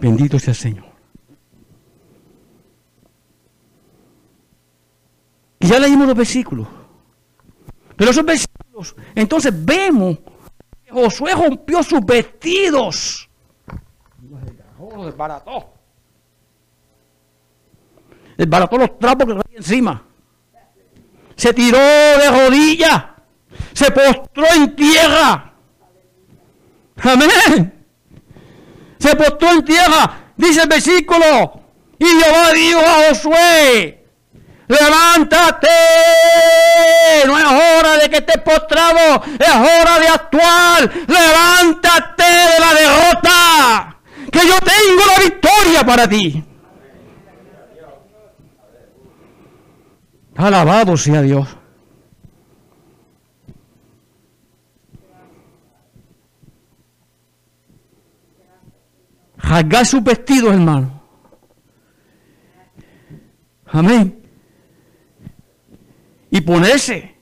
Bendito 0.00 0.38
sea 0.38 0.52
el 0.52 0.56
Señor. 0.56 0.84
Y 5.58 5.66
ya 5.66 5.78
leímos 5.78 6.06
los 6.06 6.16
versículos. 6.16 6.66
Pero 7.96 8.10
esos 8.10 8.24
versículos, 8.24 8.96
entonces 9.14 9.52
vemos 9.54 10.18
que 10.82 10.90
Josué 10.90 11.34
rompió 11.34 11.82
sus 11.82 12.00
vestidos. 12.04 13.28
Desbarató. 15.04 15.74
Desbarató 18.36 18.78
los 18.78 18.98
trapos 18.98 19.26
que 19.26 19.34
traía 19.34 19.58
encima. 19.58 20.02
Se 21.36 21.52
tiró 21.52 21.78
de 21.78 22.30
rodillas. 22.30 23.04
Se 23.72 23.90
postró 23.90 24.44
en 24.56 24.74
tierra. 24.74 25.52
Amén. 27.02 27.79
Se 29.00 29.16
postró 29.16 29.50
en 29.50 29.64
tierra. 29.64 30.32
Dice 30.36 30.62
el 30.62 30.68
versículo. 30.68 31.60
Y 31.98 32.06
Jehová 32.06 32.52
dijo 32.52 32.80
a 32.80 33.08
Josué 33.08 34.00
levántate, 34.70 35.68
no 37.26 37.36
es 37.36 37.44
hora 37.44 37.96
de 37.98 38.08
que 38.08 38.18
estés 38.18 38.38
postrado, 38.38 39.22
es 39.38 39.54
hora 39.54 39.98
de 39.98 40.08
actuar, 40.08 40.90
levántate 41.08 42.22
de 42.22 42.60
la 42.60 42.74
derrota, 42.74 43.96
que 44.30 44.46
yo 44.46 44.54
tengo 44.60 45.02
la 45.06 45.24
victoria 45.24 45.84
para 45.84 46.08
ti. 46.08 46.44
Alabado 50.36 50.96
sea 50.96 51.20
Dios. 51.20 51.48
Rasgar 59.62 59.86
sus 59.86 60.02
vestidos, 60.02 60.54
hermano. 60.54 61.02
Amén 63.66 64.20
y 66.30 66.40
ponerse, 66.40 67.16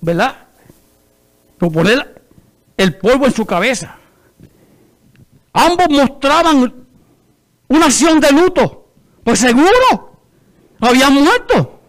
¿verdad? 0.00 0.48
Con 1.58 1.72
poner 1.72 2.22
el 2.76 2.96
polvo 2.96 3.26
en 3.26 3.32
su 3.32 3.46
cabeza. 3.46 3.96
Ambos 5.52 5.88
mostraban 5.88 6.86
una 7.66 7.86
acción 7.86 8.20
de 8.20 8.30
luto. 8.30 8.92
Pues 9.24 9.40
seguro, 9.40 10.22
habían 10.80 11.14
muerto. 11.14 11.80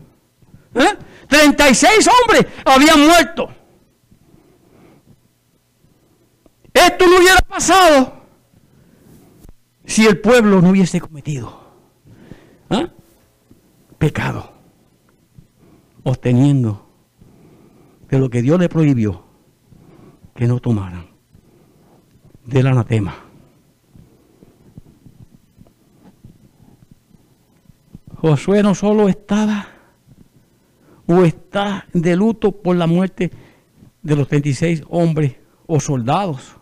¿Eh? 0.74 0.98
36 1.28 2.10
hombres 2.22 2.46
habían 2.66 3.02
muerto. 3.02 3.50
Esto 6.74 7.08
no 7.08 7.18
hubiera 7.18 7.40
pasado 7.42 8.19
si 9.90 10.06
el 10.06 10.20
pueblo 10.20 10.62
no 10.62 10.70
hubiese 10.70 11.02
cometido 11.02 11.60
¿eh? 12.70 12.88
pecado 13.98 14.54
obteniendo 16.04 16.88
de 18.08 18.20
lo 18.20 18.30
que 18.30 18.44
Dios 18.44 18.60
le 18.60 18.70
prohibió 18.70 19.24
que 20.36 20.46
no 20.46 20.60
tomaran 20.60 21.08
del 22.46 22.68
anatema. 22.68 23.16
Josué 28.16 28.62
no 28.62 28.76
solo 28.76 29.10
estaba 29.10 29.68
o 31.08 31.24
está 31.24 31.88
de 31.94 32.16
luto 32.16 32.52
por 32.52 32.76
la 32.76 32.86
muerte 32.86 33.32
de 34.04 34.16
los 34.16 34.28
36 34.28 34.84
hombres 34.90 35.36
o 35.66 35.80
soldados, 35.80 36.56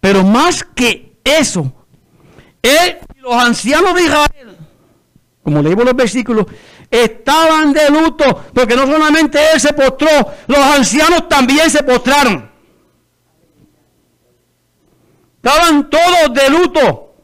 pero 0.00 0.24
más 0.24 0.64
que 0.64 1.03
eso, 1.24 1.72
él 2.62 2.98
y 3.16 3.20
los 3.20 3.34
ancianos 3.34 3.94
de 3.94 4.02
Israel, 4.02 4.56
como 5.42 5.62
leímos 5.62 5.84
los 5.84 5.96
versículos, 5.96 6.46
estaban 6.90 7.72
de 7.72 7.90
luto, 7.90 8.44
porque 8.52 8.76
no 8.76 8.86
solamente 8.86 9.38
él 9.52 9.60
se 9.60 9.72
postró, 9.72 10.08
los 10.46 10.58
ancianos 10.58 11.28
también 11.28 11.70
se 11.70 11.82
postraron. 11.82 12.50
Estaban 15.42 15.90
todos 15.90 16.32
de 16.32 16.50
luto 16.50 17.14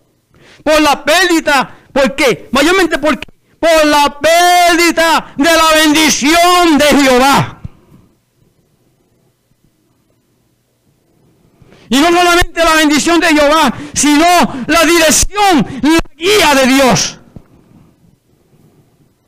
por 0.63 0.81
la 0.81 1.05
pérdida. 1.05 1.77
¿Por 1.93 2.15
qué? 2.15 2.49
Mayormente 2.53 2.99
porque 2.99 3.27
por 3.59 3.87
la 3.87 4.19
pérdida 4.19 5.35
de 5.37 5.45
la 5.45 5.75
bendición 5.83 6.79
de 6.79 6.85
Jehová. 6.85 7.60
Y 11.91 11.97
no 11.99 12.07
solamente 12.07 12.65
la 12.65 12.75
bendición 12.77 13.19
de 13.19 13.27
Jehová, 13.27 13.75
sino 13.93 14.25
la 14.69 14.85
dirección, 14.85 15.67
la 15.83 16.01
guía 16.17 16.55
de 16.55 16.73
Dios. 16.73 17.21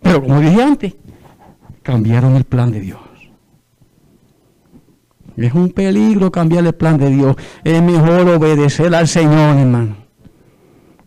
Pero 0.00 0.22
como 0.22 0.40
dije 0.40 0.62
antes, 0.62 0.94
cambiaron 1.82 2.36
el 2.36 2.44
plan 2.44 2.70
de 2.70 2.80
Dios. 2.80 3.00
Es 5.36 5.52
un 5.54 5.70
peligro 5.70 6.30
cambiar 6.30 6.64
el 6.64 6.74
plan 6.74 6.98
de 6.98 7.10
Dios. 7.10 7.36
Es 7.64 7.82
mejor 7.82 8.28
obedecer 8.28 8.94
al 8.94 9.08
Señor, 9.08 9.56
hermano. 9.56 9.96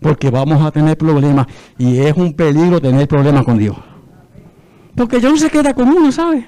Porque 0.02 0.30
vamos 0.30 0.62
a 0.62 0.72
tener 0.72 0.98
problemas. 0.98 1.48
Y 1.78 2.00
es 2.00 2.18
un 2.18 2.34
peligro 2.34 2.82
tener 2.82 3.08
problemas 3.08 3.46
con 3.46 3.58
Dios. 3.58 3.78
Porque 4.94 5.20
Dios 5.20 5.32
no 5.32 5.38
se 5.38 5.50
queda 5.50 5.74
con 5.74 5.88
uno, 5.88 6.12
¿sabe? 6.12 6.48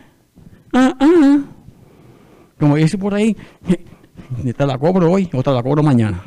Ah, 0.74 0.93
ah, 0.99 1.05
ah. 1.24 1.39
Como 2.60 2.76
dice 2.76 2.97
por 2.97 3.14
ahí, 3.14 3.38
te 4.55 4.65
la 4.65 4.78
cobro 4.78 5.11
hoy 5.11 5.30
o 5.34 5.43
te 5.43 5.51
la 5.51 5.63
cobro 5.63 5.84
mañana. 5.84 6.23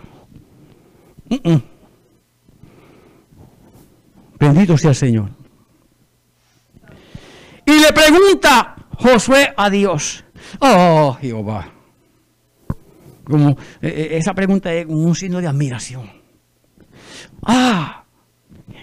Bendito 4.38 4.78
sea 4.78 4.90
el 4.90 4.96
Señor. 4.96 5.30
Y 7.66 7.78
le 7.78 7.92
pregunta 7.92 8.74
Josué 8.98 9.52
a 9.56 9.70
Dios, 9.70 10.24
oh 10.58 11.16
Jehová. 11.20 11.68
Como 13.24 13.50
eh, 13.50 13.56
eh, 13.82 14.08
esa 14.12 14.34
pregunta 14.34 14.72
es 14.72 14.86
un 14.86 15.14
signo 15.14 15.40
de 15.40 15.46
admiración. 15.46 16.10
Ah, 17.42 18.04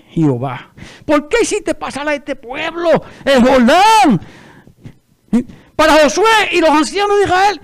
Jehová, 0.09 0.73
¿por 1.05 1.27
qué 1.27 1.37
hiciste 1.41 1.75
pasar 1.75 2.07
a 2.07 2.15
este 2.15 2.35
pueblo 2.35 2.89
el 3.25 3.43
Jordán? 3.43 4.21
Para 5.75 6.03
Josué 6.03 6.49
y 6.53 6.59
los 6.59 6.69
ancianos 6.69 7.17
de 7.17 7.23
Israel, 7.25 7.61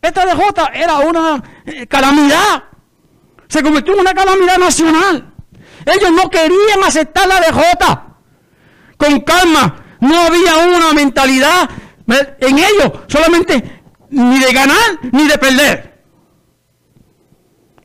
esta 0.00 0.24
derrota 0.24 0.70
era 0.72 0.98
una 0.98 1.42
eh, 1.66 1.86
calamidad. 1.86 2.64
Se 3.48 3.62
convirtió 3.62 3.94
en 3.94 4.00
una 4.00 4.14
calamidad 4.14 4.58
nacional. 4.58 5.34
Ellos 5.86 6.12
no 6.12 6.30
querían 6.30 6.84
aceptar 6.84 7.26
la 7.26 7.40
derrota. 7.40 8.16
Con 8.96 9.20
calma, 9.20 9.76
no 10.00 10.18
había 10.20 10.56
una 10.56 10.92
mentalidad 10.92 11.68
en 12.40 12.58
ellos, 12.58 12.92
solamente 13.06 13.82
ni 14.10 14.38
de 14.38 14.52
ganar 14.52 14.98
ni 15.12 15.28
de 15.28 15.38
perder. 15.38 16.04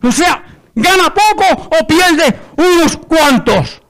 O 0.02 0.12
sea, 0.12 0.44
gana 0.76 1.14
poco 1.14 1.70
o 1.80 1.88
pierde 1.88 2.40
unos 2.58 2.98
cuantos. 2.98 3.82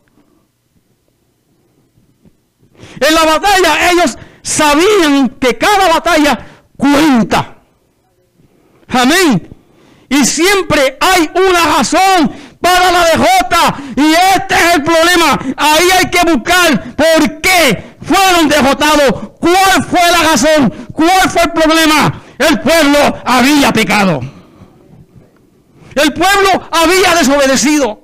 En 2.99 3.15
la 3.15 3.25
batalla 3.25 3.91
ellos 3.91 4.17
sabían 4.41 5.29
que 5.39 5.57
cada 5.57 5.87
batalla 5.89 6.45
cuenta. 6.77 7.52
Amén. 8.93 9.49
Y 10.09 10.23
siempre 10.25 10.97
hay 10.99 11.29
una 11.33 11.77
razón 11.77 12.31
para 12.61 12.91
la 12.91 13.05
derrota. 13.05 13.75
Y 13.95 14.13
este 14.35 14.55
es 14.55 14.75
el 14.75 14.83
problema. 14.83 15.39
Ahí 15.57 15.89
hay 15.97 16.09
que 16.09 16.31
buscar 16.31 16.95
por 16.95 17.41
qué 17.41 17.95
fueron 18.01 18.47
derrotados. 18.47 19.31
¿Cuál 19.39 19.83
fue 19.89 19.99
la 20.11 20.29
razón? 20.29 20.73
¿Cuál 20.93 21.29
fue 21.29 21.41
el 21.43 21.51
problema? 21.51 22.21
El 22.37 22.59
pueblo 22.61 22.99
había 23.25 23.73
pecado. 23.73 24.19
El 25.95 26.13
pueblo 26.13 26.69
había 26.71 27.15
desobedecido. 27.15 28.03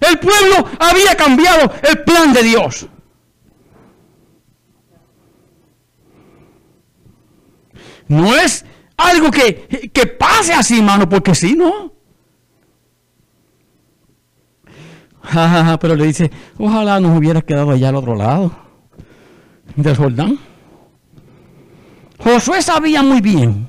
El 0.00 0.18
pueblo 0.18 0.68
había 0.78 1.14
cambiado 1.16 1.72
el 1.82 2.02
plan 2.04 2.32
de 2.32 2.42
Dios. 2.42 2.86
No 8.08 8.34
es 8.34 8.64
algo 8.96 9.30
que, 9.30 9.90
que 9.92 10.06
pase 10.06 10.52
así, 10.52 10.78
hermano, 10.78 11.08
porque 11.08 11.34
sí, 11.34 11.54
¿no? 11.54 11.92
pero 15.80 15.96
le 15.96 16.06
dice, 16.06 16.30
ojalá 16.58 17.00
nos 17.00 17.16
hubiera 17.18 17.40
quedado 17.40 17.70
allá 17.70 17.88
al 17.88 17.96
otro 17.96 18.14
lado 18.14 18.52
del 19.76 19.96
Jordán. 19.96 20.38
Josué 22.18 22.62
sabía 22.62 23.02
muy 23.02 23.20
bien 23.20 23.68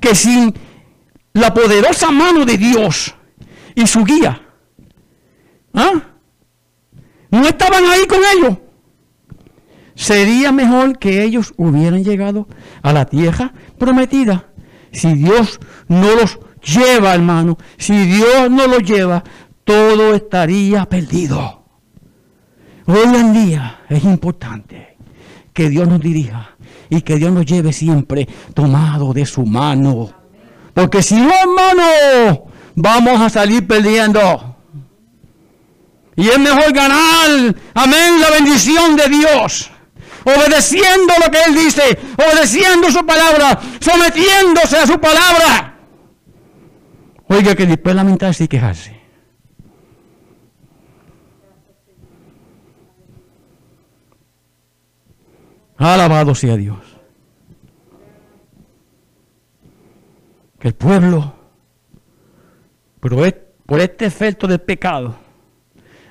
que 0.00 0.14
sin 0.14 0.52
la 1.32 1.54
poderosa 1.54 2.10
mano 2.10 2.44
de 2.44 2.58
Dios 2.58 3.14
y 3.74 3.86
su 3.86 4.04
guía, 4.04 4.42
¿ah? 5.72 5.92
no 7.30 7.46
estaban 7.46 7.84
ahí 7.84 8.06
con 8.06 8.20
ellos. 8.36 8.58
Sería 9.94 10.52
mejor 10.52 10.98
que 10.98 11.22
ellos 11.22 11.54
hubieran 11.56 12.02
llegado 12.02 12.48
a 12.82 12.92
la 12.92 13.04
tierra 13.06 13.52
prometida. 13.82 14.46
Si 14.92 15.12
Dios 15.14 15.58
no 15.88 16.14
los 16.14 16.38
lleva, 16.62 17.14
hermano, 17.14 17.58
si 17.76 17.94
Dios 18.06 18.48
no 18.48 18.66
los 18.68 18.82
lleva, 18.82 19.24
todo 19.64 20.14
estaría 20.14 20.84
perdido. 20.84 21.64
Hoy 22.86 23.14
en 23.14 23.32
día 23.32 23.80
es 23.88 24.04
importante 24.04 24.96
que 25.52 25.68
Dios 25.68 25.88
nos 25.88 26.00
dirija 26.00 26.56
y 26.90 27.02
que 27.02 27.16
Dios 27.16 27.32
nos 27.32 27.44
lleve 27.44 27.72
siempre 27.72 28.28
tomado 28.54 29.12
de 29.12 29.26
su 29.26 29.44
mano. 29.44 30.10
Porque 30.74 31.02
si 31.02 31.16
no, 31.16 31.32
hermano, 31.32 32.44
vamos 32.76 33.20
a 33.20 33.28
salir 33.28 33.66
perdiendo. 33.66 34.56
Y 36.14 36.28
es 36.28 36.38
mejor 36.38 36.72
ganar, 36.72 37.54
amén, 37.74 38.20
la 38.20 38.30
bendición 38.30 38.94
de 38.96 39.08
Dios. 39.08 39.70
Obedeciendo 40.24 41.14
lo 41.24 41.30
que 41.30 41.42
Él 41.48 41.54
dice, 41.54 41.98
obedeciendo 42.16 42.90
su 42.90 43.04
palabra, 43.04 43.60
sometiéndose 43.80 44.78
a 44.78 44.86
su 44.86 45.00
palabra. 45.00 45.78
Oiga, 47.28 47.54
que 47.54 47.66
después 47.66 47.94
lamentarse 47.94 48.44
y 48.44 48.48
quejarse. 48.48 49.00
Alabado 55.78 56.34
sea 56.34 56.56
Dios. 56.56 56.78
Que 60.60 60.68
el 60.68 60.74
pueblo, 60.74 61.34
por 63.00 63.80
este 63.80 64.04
efecto 64.04 64.46
del 64.46 64.60
pecado, 64.60 65.16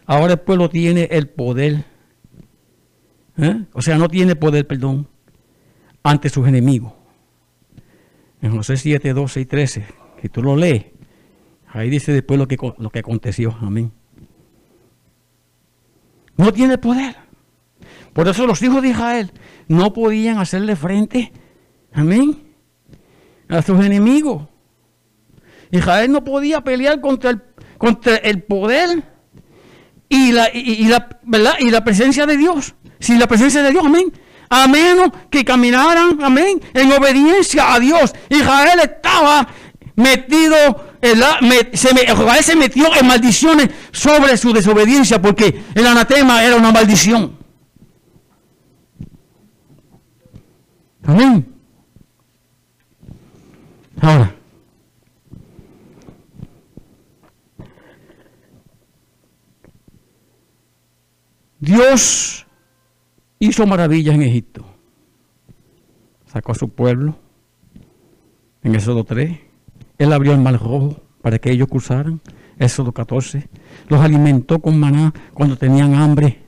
ahora 0.06 0.34
el 0.34 0.40
pueblo 0.40 0.70
tiene 0.70 1.08
el 1.12 1.30
poder, 1.30 1.86
¿eh? 3.42 3.66
o 3.74 3.82
sea, 3.82 3.98
no 3.98 4.08
tiene 4.08 4.36
poder, 4.36 4.66
perdón, 4.66 5.08
ante 6.04 6.30
sus 6.30 6.48
enemigos. 6.48 6.94
En 8.42 8.56
José 8.56 8.78
7, 8.78 9.14
12 9.14 9.42
y 9.42 9.46
13, 9.46 9.86
que 10.22 10.30
tú 10.30 10.42
lo 10.42 10.56
lees, 10.56 10.86
ahí 11.68 11.90
dice 11.90 12.12
después 12.14 12.40
lo 12.40 12.48
que, 12.48 12.58
lo 12.78 12.90
que 12.90 13.00
aconteció. 13.00 13.56
Amén. 13.62 13.92
No 16.38 16.52
tiene 16.52 16.78
poder. 16.78 17.16
Por 18.14 18.28
eso 18.28 18.48
los 18.48 18.62
hijos 18.62 18.82
de 18.82 18.90
Israel 18.90 19.32
no 19.68 19.94
podían 19.94 20.38
hacerle 20.38 20.76
frente, 20.76 21.32
amén, 21.94 22.42
a 23.48 23.62
sus 23.62 23.84
enemigos. 23.84 24.48
Israel 25.72 26.12
no 26.12 26.24
podía 26.24 26.62
pelear 26.62 27.00
contra 27.00 27.30
el, 27.32 27.42
contra 27.78 28.16
el 28.18 28.44
poder 28.44 29.11
y 30.12 30.34
la, 30.34 30.50
y, 30.54 30.84
la, 30.90 31.08
¿verdad? 31.24 31.54
y 31.60 31.72
la 31.72 31.86
presencia 31.86 32.26
de 32.26 32.36
Dios. 32.36 32.76
Sin 33.00 33.18
la 33.18 33.28
presencia 33.28 33.64
de 33.64 33.72
Dios, 33.72 33.86
amén. 33.86 34.12
A 34.50 34.68
menos 34.68 35.10
que 35.30 35.46
caminaran, 35.46 36.22
amén, 36.22 36.62
en 36.74 36.92
obediencia 36.92 37.74
a 37.74 37.80
Dios. 37.80 38.14
Israel 38.30 38.82
estaba 38.84 39.48
metido, 39.96 40.58
la, 41.02 41.40
se, 41.72 41.90
Israel 41.92 42.44
se 42.44 42.56
metió 42.58 42.94
en 42.94 43.08
maldiciones 43.08 43.70
sobre 43.94 44.36
su 44.36 44.52
desobediencia 44.52 45.22
porque 45.22 45.64
el 45.74 45.88
anatema 45.88 46.44
era 46.44 46.58
una 46.58 46.74
maldición. 46.74 47.38
Amén. 51.06 51.48
Ahora, 54.02 54.36
Dios 61.62 62.48
hizo 63.38 63.68
maravillas 63.68 64.16
en 64.16 64.24
Egipto. 64.24 64.66
Sacó 66.26 66.54
a 66.54 66.56
su 66.56 66.70
pueblo 66.70 67.16
en 68.64 68.74
Éxodo 68.76 69.04
3. 69.04 69.40
Él 70.00 70.12
abrió 70.12 70.34
el 70.34 70.40
mar 70.40 70.60
rojo 70.60 71.00
para 71.22 71.38
que 71.38 71.52
ellos 71.52 71.68
cruzaran. 71.68 72.20
Éxodo 72.58 72.92
14. 72.92 73.48
Los 73.88 74.02
alimentó 74.02 74.60
con 74.60 74.80
maná 74.80 75.14
cuando 75.36 75.56
tenían 75.56 75.94
hambre. 75.94 76.40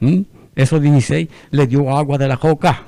¿Mm? 0.00 0.22
Éxodo 0.56 0.80
16. 0.80 1.28
Les 1.50 1.68
dio 1.68 1.94
agua 1.94 2.16
de 2.16 2.28
la 2.28 2.36
roca. 2.36 2.84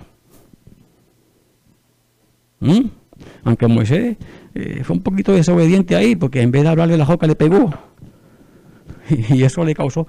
¿Mm? 2.60 2.86
Aunque 3.44 3.66
Moisés 3.66 4.16
eh, 4.54 4.82
fue 4.82 4.96
un 4.96 5.02
poquito 5.02 5.32
desobediente 5.32 5.94
ahí, 5.94 6.16
porque 6.16 6.40
en 6.40 6.50
vez 6.50 6.62
de 6.62 6.70
hablarle 6.70 6.96
la 6.96 7.04
joca 7.04 7.26
le 7.26 7.34
pegó. 7.34 7.70
Y, 9.08 9.44
eso 9.44 9.64
le 9.64 9.74
causó 9.74 10.06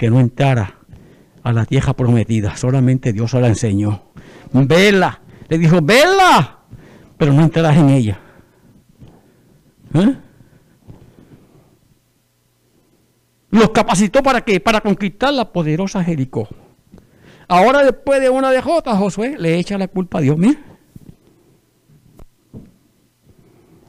que 0.00 0.08
no 0.08 0.18
entrara 0.18 0.78
a 1.42 1.52
la 1.52 1.66
tierra 1.66 1.92
prometida. 1.92 2.56
Solamente 2.56 3.12
Dios 3.12 3.32
se 3.32 3.38
la 3.38 3.48
enseñó. 3.48 4.04
Vela. 4.50 5.20
Le 5.46 5.58
dijo, 5.58 5.82
vela. 5.82 6.60
Pero 7.18 7.34
no 7.34 7.42
entrarás 7.42 7.76
en 7.76 7.90
ella. 7.90 8.18
¿Eh? 9.92 10.16
Los 13.50 13.70
capacitó 13.72 14.22
para 14.22 14.40
qué? 14.40 14.58
Para 14.58 14.80
conquistar 14.80 15.34
la 15.34 15.52
poderosa 15.52 16.02
Jericó. 16.02 16.48
Ahora 17.46 17.84
después 17.84 18.22
de 18.22 18.30
una 18.30 18.50
dejota, 18.50 18.96
Josué 18.96 19.36
le 19.38 19.58
echa 19.58 19.76
la 19.76 19.88
culpa 19.88 20.20
a 20.20 20.22
Dios. 20.22 20.38
Mira. 20.38 20.60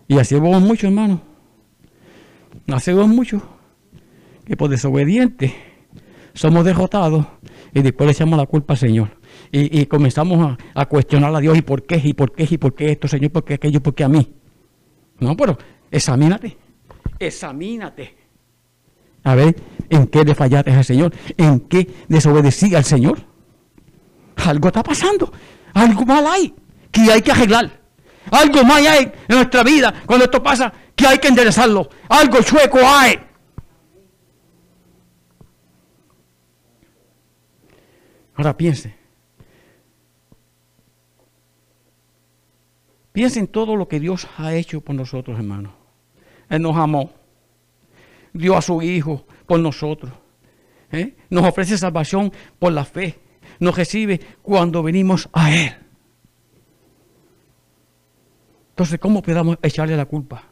Y 0.10 0.20
así 0.20 0.36
vamos 0.36 0.62
mucho, 0.62 0.88
hermano. 0.88 1.22
Así 2.68 2.92
vamos 2.92 3.16
mucho. 3.16 3.42
Que 4.44 4.58
por 4.58 4.70
desobediente 4.70 5.71
somos 6.34 6.66
derrotados 6.66 7.26
y 7.74 7.82
después 7.82 8.06
le 8.06 8.14
echamos 8.14 8.38
la 8.38 8.46
culpa 8.46 8.74
al 8.74 8.80
Señor. 8.80 9.10
Y, 9.52 9.86
comenzamos 9.86 10.58
a, 10.74 10.86
cuestionar 10.86 11.36
a 11.36 11.40
Dios 11.40 11.58
y 11.58 11.62
por 11.62 11.84
qué, 11.84 12.00
y 12.02 12.14
por 12.14 12.32
qué, 12.34 12.48
y 12.50 12.58
por 12.58 12.74
qué 12.74 12.92
esto, 12.92 13.08
Señor, 13.08 13.32
por 13.32 13.44
qué 13.44 13.56
aquello, 13.56 13.82
por 13.82 13.94
qué 13.94 14.04
a 14.04 14.10
mí. 14.10 14.34
No, 15.20 15.36
pero 15.36 15.58
examínate, 15.90 16.58
examínate. 17.20 18.16
A 19.24 19.36
ver, 19.36 19.56
¿en 19.90 20.08
qué 20.08 20.24
le 20.24 20.34
fallaste 20.34 20.72
al 20.72 20.86
Señor? 20.86 21.14
¿En 21.38 21.60
qué 21.62 21.88
desobedecí 22.08 22.74
al 22.76 22.86
Señor? 22.86 23.20
Algo 24.38 24.70
está 24.70 24.82
pasando, 24.82 25.32
algo 25.74 26.06
mal 26.06 26.26
hay, 26.28 26.54
que 26.92 27.12
hay 27.12 27.22
que 27.22 27.32
arreglar. 27.32 27.82
Algo 28.30 28.64
más 28.64 28.86
hay 28.86 29.12
en 29.28 29.36
nuestra 29.36 29.64
vida 29.64 29.94
cuando 30.06 30.26
esto 30.26 30.42
pasa 30.42 30.72
que 30.96 31.08
hay 31.08 31.18
que 31.18 31.28
enderezarlo. 31.28 31.90
Algo 32.08 32.42
chueco 32.42 32.80
hay. 32.84 33.20
Ahora 38.42 38.58
piense. 38.58 38.96
Piense 43.12 43.40
en 43.40 43.46
todo 43.46 43.76
lo 43.76 43.88
que 43.88 44.00
Dios 44.00 44.28
ha 44.36 44.56
hecho 44.56 44.82
por 44.82 44.96
nosotros, 44.96 45.38
hermanos. 45.38 45.74
Él 46.50 46.64
nos 46.64 46.76
amó. 46.76 47.12
Dio 48.34 48.58
a 48.58 48.64
su 48.64 48.82
Hijo 48.82 49.28
por 49.46 49.60
nosotros. 49.60 50.12
¿eh? 50.92 51.16
Nos 51.30 51.46
ofrece 51.46 51.78
salvación 51.78 52.34
por 52.58 52.74
la 52.74 52.84
fe. 52.84 53.20
Nos 53.60 53.78
recibe 53.78 54.20
cuando 54.42 54.82
venimos 54.82 55.30
a 55.34 55.56
Él. 55.56 55.76
Entonces, 58.70 59.00
¿cómo 59.00 59.22
podamos 59.22 59.60
echarle 59.62 59.96
la 59.96 60.06
culpa 60.06 60.46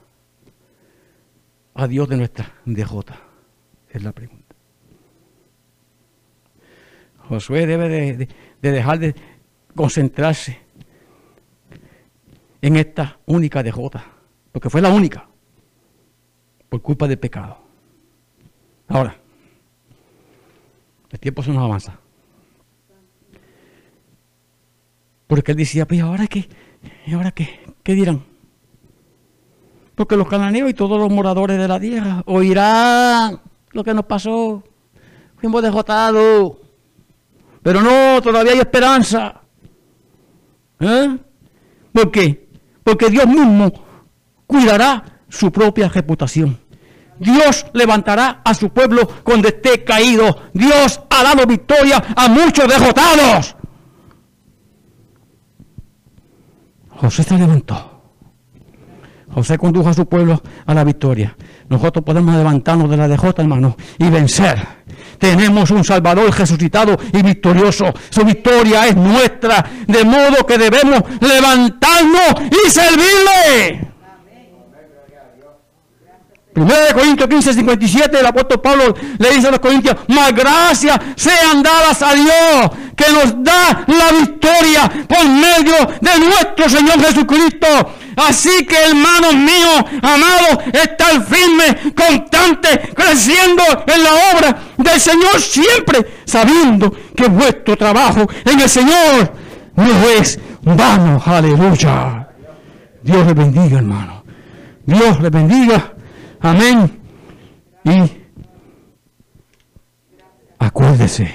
a 1.73 1.87
Dios 1.87 2.07
de 2.07 2.17
nuestra 2.17 2.53
derrota? 2.65 3.19
Es 3.89 4.03
la 4.03 4.11
pregunta. 4.11 4.38
Josué 7.29 7.67
debe 7.67 7.87
de, 7.89 8.27
dejar 8.59 8.97
de 8.97 9.13
concentrarse 9.75 10.57
en 12.59 12.75
esta 12.75 13.19
única 13.27 13.61
derrota, 13.61 14.03
porque 14.51 14.67
fue 14.67 14.81
la 14.81 14.89
única, 14.89 15.27
por 16.69 16.81
culpa 16.81 17.07
del 17.07 17.19
pecado. 17.19 17.59
Ahora, 18.87 19.15
el 21.11 21.19
tiempo 21.19 21.43
se 21.43 21.51
nos 21.51 21.63
avanza. 21.63 21.99
Porque 25.27 25.51
él 25.51 25.57
decía, 25.59 25.87
pues 25.87 26.01
ahora 26.01 26.25
qué, 26.25 26.49
¿y 27.05 27.13
ahora 27.13 27.31
qué? 27.31 27.59
¿Qué 27.83 27.93
dirán? 27.93 28.23
Porque 29.93 30.17
los 30.17 30.27
cananeos 30.27 30.71
y 30.71 30.73
todos 30.73 30.99
los 30.99 31.11
moradores 31.11 31.59
de 31.59 31.67
la 31.67 31.79
tierra 31.79 32.23
oirán 32.25 33.39
lo 33.71 33.83
que 33.83 33.93
nos 33.93 34.05
pasó. 34.05 34.63
Fuimos 35.37 35.61
derrotados. 35.61 36.68
Pero 37.61 37.81
no, 37.81 38.21
todavía 38.21 38.53
hay 38.53 38.59
esperanza. 38.59 39.41
¿Eh? 40.79 41.17
¿Por 41.91 42.11
qué? 42.11 42.49
Porque 42.83 43.09
Dios 43.09 43.27
mismo 43.27 43.71
cuidará 44.47 45.03
su 45.27 45.51
propia 45.51 45.89
reputación. 45.89 46.59
Dios 47.19 47.65
levantará 47.73 48.41
a 48.43 48.53
su 48.53 48.69
pueblo 48.69 49.07
cuando 49.23 49.49
esté 49.49 49.83
caído. 49.83 50.43
Dios 50.53 51.01
ha 51.09 51.23
dado 51.23 51.45
victoria 51.45 52.01
a 52.15 52.29
muchos 52.29 52.67
derrotados. 52.67 53.55
José 56.89 57.23
se 57.23 57.37
levantó. 57.37 58.01
José 59.31 59.57
condujo 59.57 59.89
a 59.89 59.93
su 59.93 60.07
pueblo 60.07 60.41
a 60.65 60.73
la 60.73 60.83
victoria. 60.83 61.35
Nosotros 61.69 62.03
podemos 62.03 62.33
levantarnos 62.35 62.89
de 62.89 62.97
la 62.97 63.07
derrota, 63.07 63.41
hermano, 63.41 63.75
y 63.97 64.09
vencer. 64.09 64.78
Tenemos 65.17 65.71
un 65.71 65.83
Salvador 65.83 66.35
resucitado 66.37 66.97
y 67.13 67.21
victorioso. 67.21 67.93
Su 68.09 68.23
victoria 68.23 68.87
es 68.87 68.95
nuestra, 68.95 69.65
de 69.87 70.03
modo 70.03 70.45
que 70.45 70.57
debemos 70.57 71.01
levantarnos 71.19 72.33
y 72.65 72.69
servirle. 72.69 73.98
1 76.63 76.73
Corintios 76.93 77.29
15, 77.29 77.53
57, 77.53 78.19
el 78.19 78.25
apóstol 78.25 78.61
Pablo 78.61 78.93
le 79.17 79.31
dice 79.31 79.47
a 79.47 79.51
los 79.51 79.59
corintios, 79.59 79.95
más 80.07 80.33
gracias 80.33 80.97
sean 81.15 81.63
dadas 81.63 82.01
a 82.01 82.13
Dios, 82.13 82.71
que 82.95 83.11
nos 83.11 83.43
da 83.43 83.85
la 83.87 84.19
victoria 84.19 84.91
por 85.07 85.25
medio 85.27 85.75
de 86.01 86.25
nuestro 86.25 86.69
Señor 86.69 86.99
Jesucristo. 86.99 87.67
Así 88.15 88.65
que 88.65 88.75
hermanos 88.75 89.33
míos, 89.35 89.85
amados, 90.01 90.65
estar 90.73 91.23
firme, 91.23 91.93
constante, 91.95 92.91
creciendo 92.93 93.63
en 93.87 94.03
la 94.03 94.11
obra 94.33 94.57
del 94.77 94.99
Señor 94.99 95.39
siempre, 95.39 96.21
sabiendo 96.25 96.93
que 97.15 97.27
vuestro 97.29 97.77
trabajo 97.77 98.27
en 98.43 98.59
el 98.59 98.69
Señor 98.69 99.33
no 99.75 100.09
es 100.09 100.39
vano. 100.63 101.21
Aleluya. 101.25 102.27
Dios 103.01 103.25
le 103.25 103.33
bendiga, 103.33 103.77
hermano. 103.77 104.23
Dios 104.85 105.21
le 105.21 105.29
bendiga. 105.29 105.93
Amén. 106.41 106.99
Y 107.83 108.11
acuérdese, 110.57 111.33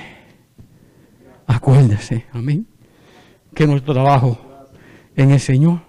acuérdese, 1.47 2.25
amén, 2.33 2.67
que 3.55 3.67
nuestro 3.67 3.93
trabajo 3.93 4.39
en 5.15 5.31
el 5.31 5.41
Señor 5.41 5.81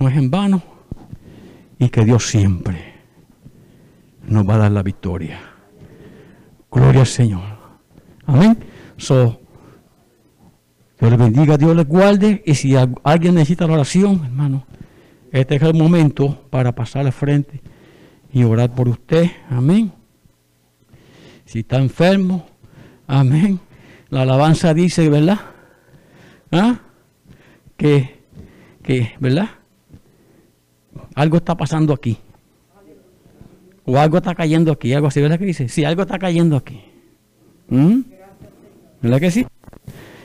no 0.00 0.08
es 0.08 0.16
en 0.16 0.30
vano 0.30 0.62
y 1.78 1.88
que 1.88 2.04
Dios 2.04 2.26
siempre 2.26 2.94
nos 4.26 4.48
va 4.48 4.54
a 4.54 4.58
dar 4.58 4.72
la 4.72 4.82
victoria. 4.82 5.38
Gloria 6.70 7.00
al 7.00 7.06
Señor. 7.06 7.42
Amén. 8.26 8.58
So, 8.96 9.40
Dios 10.98 11.10
le 11.10 11.16
bendiga, 11.16 11.56
Dios 11.56 11.76
le 11.76 11.84
guarde. 11.84 12.42
Y 12.46 12.54
si 12.54 12.74
alguien 12.76 13.34
necesita 13.34 13.66
la 13.66 13.74
oración, 13.74 14.24
hermano, 14.24 14.66
este 15.30 15.56
es 15.56 15.62
el 15.62 15.74
momento 15.74 16.48
para 16.50 16.72
pasar 16.74 17.06
al 17.06 17.12
frente 17.12 17.60
y 18.32 18.44
orar 18.44 18.74
por 18.74 18.88
usted. 18.88 19.30
Amén. 19.50 19.92
Si 21.44 21.60
está 21.60 21.76
enfermo, 21.76 22.46
amén. 23.06 23.60
La 24.08 24.22
alabanza 24.22 24.72
dice, 24.74 25.08
¿verdad? 25.08 25.38
¿Ah? 26.50 26.80
Que, 27.76 28.22
que, 28.82 29.12
¿verdad? 29.20 29.50
Algo 31.14 31.38
está 31.38 31.56
pasando 31.56 31.92
aquí. 31.92 32.18
O 33.84 33.98
algo 33.98 34.18
está 34.18 34.34
cayendo 34.34 34.72
aquí. 34.72 34.92
Algo 34.92 35.08
así, 35.08 35.20
¿verdad 35.20 35.38
que 35.38 35.44
dice? 35.44 35.68
Sí, 35.68 35.84
algo 35.84 36.02
está 36.02 36.18
cayendo 36.18 36.56
aquí. 36.56 36.80
¿Mm? 37.68 38.00
¿Verdad 39.02 39.20
que 39.20 39.30
sí? 39.30 39.46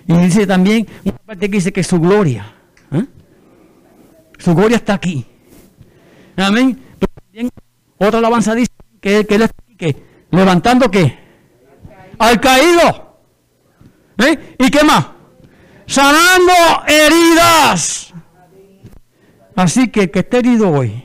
Y 0.08 0.14
dice 0.18 0.48
también, 0.48 0.88
una 1.04 1.18
parte 1.18 1.50
que 1.50 1.58
dice 1.58 1.74
que 1.74 1.84
su 1.84 2.00
gloria. 2.00 2.46
¿eh? 2.92 3.06
Su 4.38 4.54
gloria 4.56 4.78
está 4.78 4.94
aquí. 4.94 5.26
Amén. 6.38 6.80
Otra 7.98 8.20
alabanza 8.20 8.54
dice 8.56 8.72
que, 9.02 9.26
que 9.26 9.36
está 9.36 9.50
que, 9.78 9.96
levantando 10.32 10.90
qué? 10.90 11.18
Al 12.20 12.40
caído. 12.40 13.18
¿Eh? 14.18 14.56
¿Y 14.60 14.70
qué 14.70 14.84
más? 14.84 15.08
Sanando 15.86 16.54
heridas. 16.88 18.14
Así 19.56 19.90
que 19.90 20.02
el 20.04 20.12
que 20.12 20.20
esté 20.20 20.38
herido 20.38 20.70
hoy, 20.70 21.04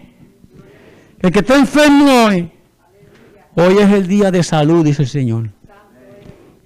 el 1.21 1.31
que 1.31 1.39
esté 1.39 1.55
enfermo 1.55 2.27
hoy, 2.27 2.51
hoy 3.55 3.79
es 3.79 3.91
el 3.91 4.07
día 4.07 4.31
de 4.31 4.43
salud, 4.43 4.85
dice 4.85 5.03
el 5.03 5.09
Señor. 5.09 5.51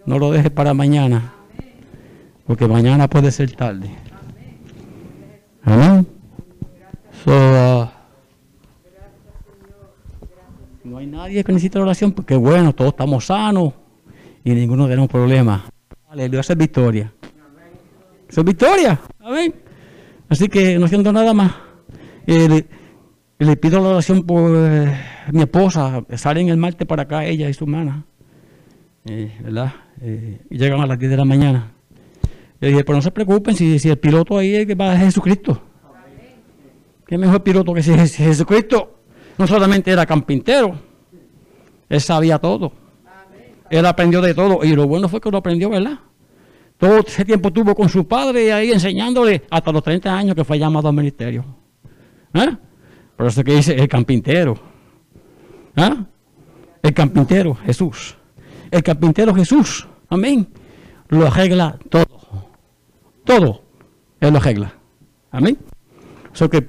No 0.04 0.18
lo 0.18 0.32
dejes 0.32 0.50
para 0.50 0.74
mañana, 0.74 1.32
porque 2.46 2.66
mañana 2.66 3.08
puede 3.08 3.30
ser 3.30 3.52
tarde. 3.52 3.90
Amén. 5.64 6.06
So, 7.24 7.32
uh, 7.32 7.95
no 10.86 10.98
hay 10.98 11.06
nadie 11.06 11.42
que 11.42 11.52
necesite 11.52 11.78
oración, 11.78 12.12
porque 12.12 12.36
bueno, 12.36 12.72
todos 12.72 12.92
estamos 12.92 13.26
sanos 13.26 13.74
y 14.44 14.54
ninguno 14.54 14.86
tenemos 14.86 15.08
problemas. 15.08 15.62
Aleluya, 16.08 16.40
eso 16.40 16.52
es 16.52 16.58
victoria. 16.58 17.12
Eso 18.28 18.40
es 18.40 18.44
victoria. 18.44 19.00
Amén. 19.18 19.54
Así 20.28 20.48
que 20.48 20.78
no 20.78 20.88
siento 20.88 21.12
nada 21.12 21.34
más. 21.34 21.52
Eh, 22.26 22.48
le, 22.48 22.66
le 23.38 23.56
pido 23.56 23.80
la 23.80 23.88
oración 23.88 24.24
por 24.24 24.52
eh, 24.56 24.96
mi 25.32 25.40
esposa. 25.42 26.04
Salen 26.14 26.48
el 26.48 26.56
martes 26.56 26.86
para 26.86 27.02
acá, 27.02 27.24
ella 27.24 27.48
y 27.48 27.54
su 27.54 27.64
hermana. 27.64 28.04
Eh, 29.04 29.36
¿Verdad? 29.42 29.72
Y 30.50 30.56
llegan 30.56 30.80
a 30.80 30.86
las 30.86 30.98
10 30.98 31.10
de 31.10 31.16
la 31.16 31.24
mañana. 31.24 31.72
Le 32.60 32.68
dije, 32.68 32.84
pero 32.84 32.96
no 32.96 33.02
se 33.02 33.10
preocupen 33.10 33.54
si, 33.54 33.78
si 33.78 33.88
el 33.88 33.98
piloto 33.98 34.38
ahí 34.38 34.54
es 34.54 34.66
que 34.66 34.74
va 34.74 34.92
a 34.92 34.96
Jesucristo. 34.96 35.60
¿Qué 37.06 37.18
mejor 37.18 37.42
piloto 37.42 37.72
que 37.72 37.82
si 37.82 37.92
Jesucristo? 37.94 38.95
No 39.38 39.46
solamente 39.46 39.90
era 39.90 40.06
campintero, 40.06 40.78
él 41.88 42.00
sabía 42.00 42.38
todo. 42.38 42.72
Él 43.70 43.84
aprendió 43.84 44.20
de 44.20 44.34
todo. 44.34 44.64
Y 44.64 44.74
lo 44.74 44.86
bueno 44.86 45.08
fue 45.08 45.20
que 45.20 45.30
lo 45.30 45.38
aprendió, 45.38 45.70
¿verdad? 45.70 45.98
Todo 46.78 46.98
ese 46.98 47.24
tiempo 47.24 47.52
tuvo 47.52 47.74
con 47.74 47.88
su 47.88 48.06
padre 48.06 48.52
ahí 48.52 48.70
enseñándole 48.70 49.42
hasta 49.50 49.72
los 49.72 49.82
30 49.82 50.14
años 50.14 50.34
que 50.34 50.44
fue 50.44 50.58
llamado 50.58 50.88
al 50.88 50.94
ministerio. 50.94 51.44
¿Eh? 52.34 52.56
Por 53.16 53.26
eso 53.26 53.42
que 53.42 53.56
dice 53.56 53.74
el 53.74 53.88
campintero. 53.88 54.58
¿Eh? 55.74 55.94
El 56.82 56.94
campintero, 56.94 57.54
Jesús. 57.54 58.16
El 58.70 58.82
carpintero 58.82 59.34
Jesús. 59.34 59.88
Amén. 60.08 60.46
Lo 61.08 61.26
arregla 61.26 61.78
todo. 61.88 62.06
Todo. 63.24 63.62
Él 64.20 64.32
lo 64.32 64.38
arregla. 64.38 64.72
Amén. 65.30 65.58
Eso 66.32 66.50
que 66.50 66.68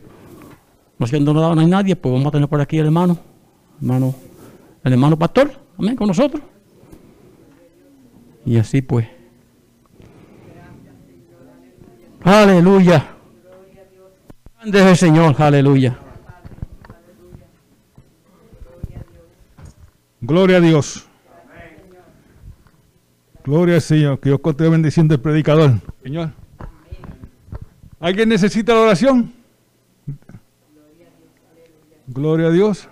no 0.99 1.07
siendo 1.07 1.33
nada, 1.33 1.53
no 1.53 1.61
hay 1.61 1.67
nadie, 1.67 1.95
pues 1.95 2.11
vamos 2.11 2.27
a 2.27 2.31
tener 2.31 2.47
por 2.47 2.59
aquí 2.59 2.77
el 2.77 2.85
hermano, 2.85 3.17
hermano, 3.81 4.15
el 4.83 4.93
hermano 4.93 5.17
pastor, 5.17 5.51
amén, 5.77 5.95
con 5.95 6.07
nosotros. 6.07 6.41
Y 8.45 8.57
así 8.57 8.81
pues. 8.81 9.07
Aleluya. 12.23 13.13
Grande 14.57 14.79
es 14.79 14.85
el 14.85 14.97
Señor, 14.97 15.35
aleluya. 15.41 15.99
Gloria 20.19 20.57
a 20.57 20.59
Dios. 20.59 21.05
Gloria 23.45 23.75
al 23.75 23.81
Señor. 23.81 24.19
Que 24.19 24.29
Dios 24.29 24.41
continúe 24.41 24.71
bendiciendo 24.71 25.13
el 25.13 25.21
predicador. 25.21 25.79
Señor. 26.03 26.31
¿Alguien 27.99 28.29
necesita 28.29 28.73
la 28.73 28.81
oración? 28.81 29.36
Gloria 32.07 32.47
a 32.47 32.51
Dios. 32.51 32.87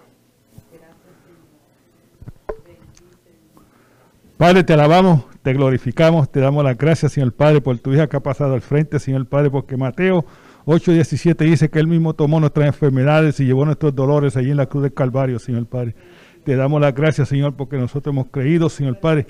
Padre, 4.38 4.66
te 4.66 4.74
alabamos, 4.74 5.24
te 5.42 5.54
glorificamos, 5.54 6.30
te 6.30 6.42
damos 6.42 6.62
las 6.66 6.78
gracias, 6.78 7.14
Señor 7.14 7.32
Padre, 7.32 7.62
por 7.62 7.78
tu 7.80 7.94
hija 7.94 8.08
que 8.08 8.18
ha 8.18 8.20
pasado 8.20 8.54
al 8.54 8.62
frente, 8.62 9.00
Señor 9.00 9.26
Padre, 9.28 9.50
porque 9.50 9.78
Mateo 9.78 10.26
8:17 10.66 11.46
dice 11.46 11.70
que 11.70 11.80
Él 11.80 11.88
mismo 11.88 12.14
tomó 12.14 12.42
nuestras 12.42 12.68
enfermedades 12.68 13.40
y 13.40 13.46
llevó 13.46 13.64
nuestros 13.64 13.96
dolores 13.96 14.36
allí 14.36 14.52
en 14.52 14.58
la 14.58 14.66
cruz 14.66 14.84
del 14.84 14.94
Calvario, 14.94 15.40
Señor 15.40 15.66
Padre. 15.68 15.96
Te 16.44 16.58
damos 16.58 16.82
las 16.82 16.94
gracias, 16.94 17.30
Señor, 17.30 17.56
porque 17.56 17.78
nosotros 17.78 18.14
hemos 18.14 18.28
creído, 18.28 18.68
Señor 18.68 19.00
Padre, 19.00 19.28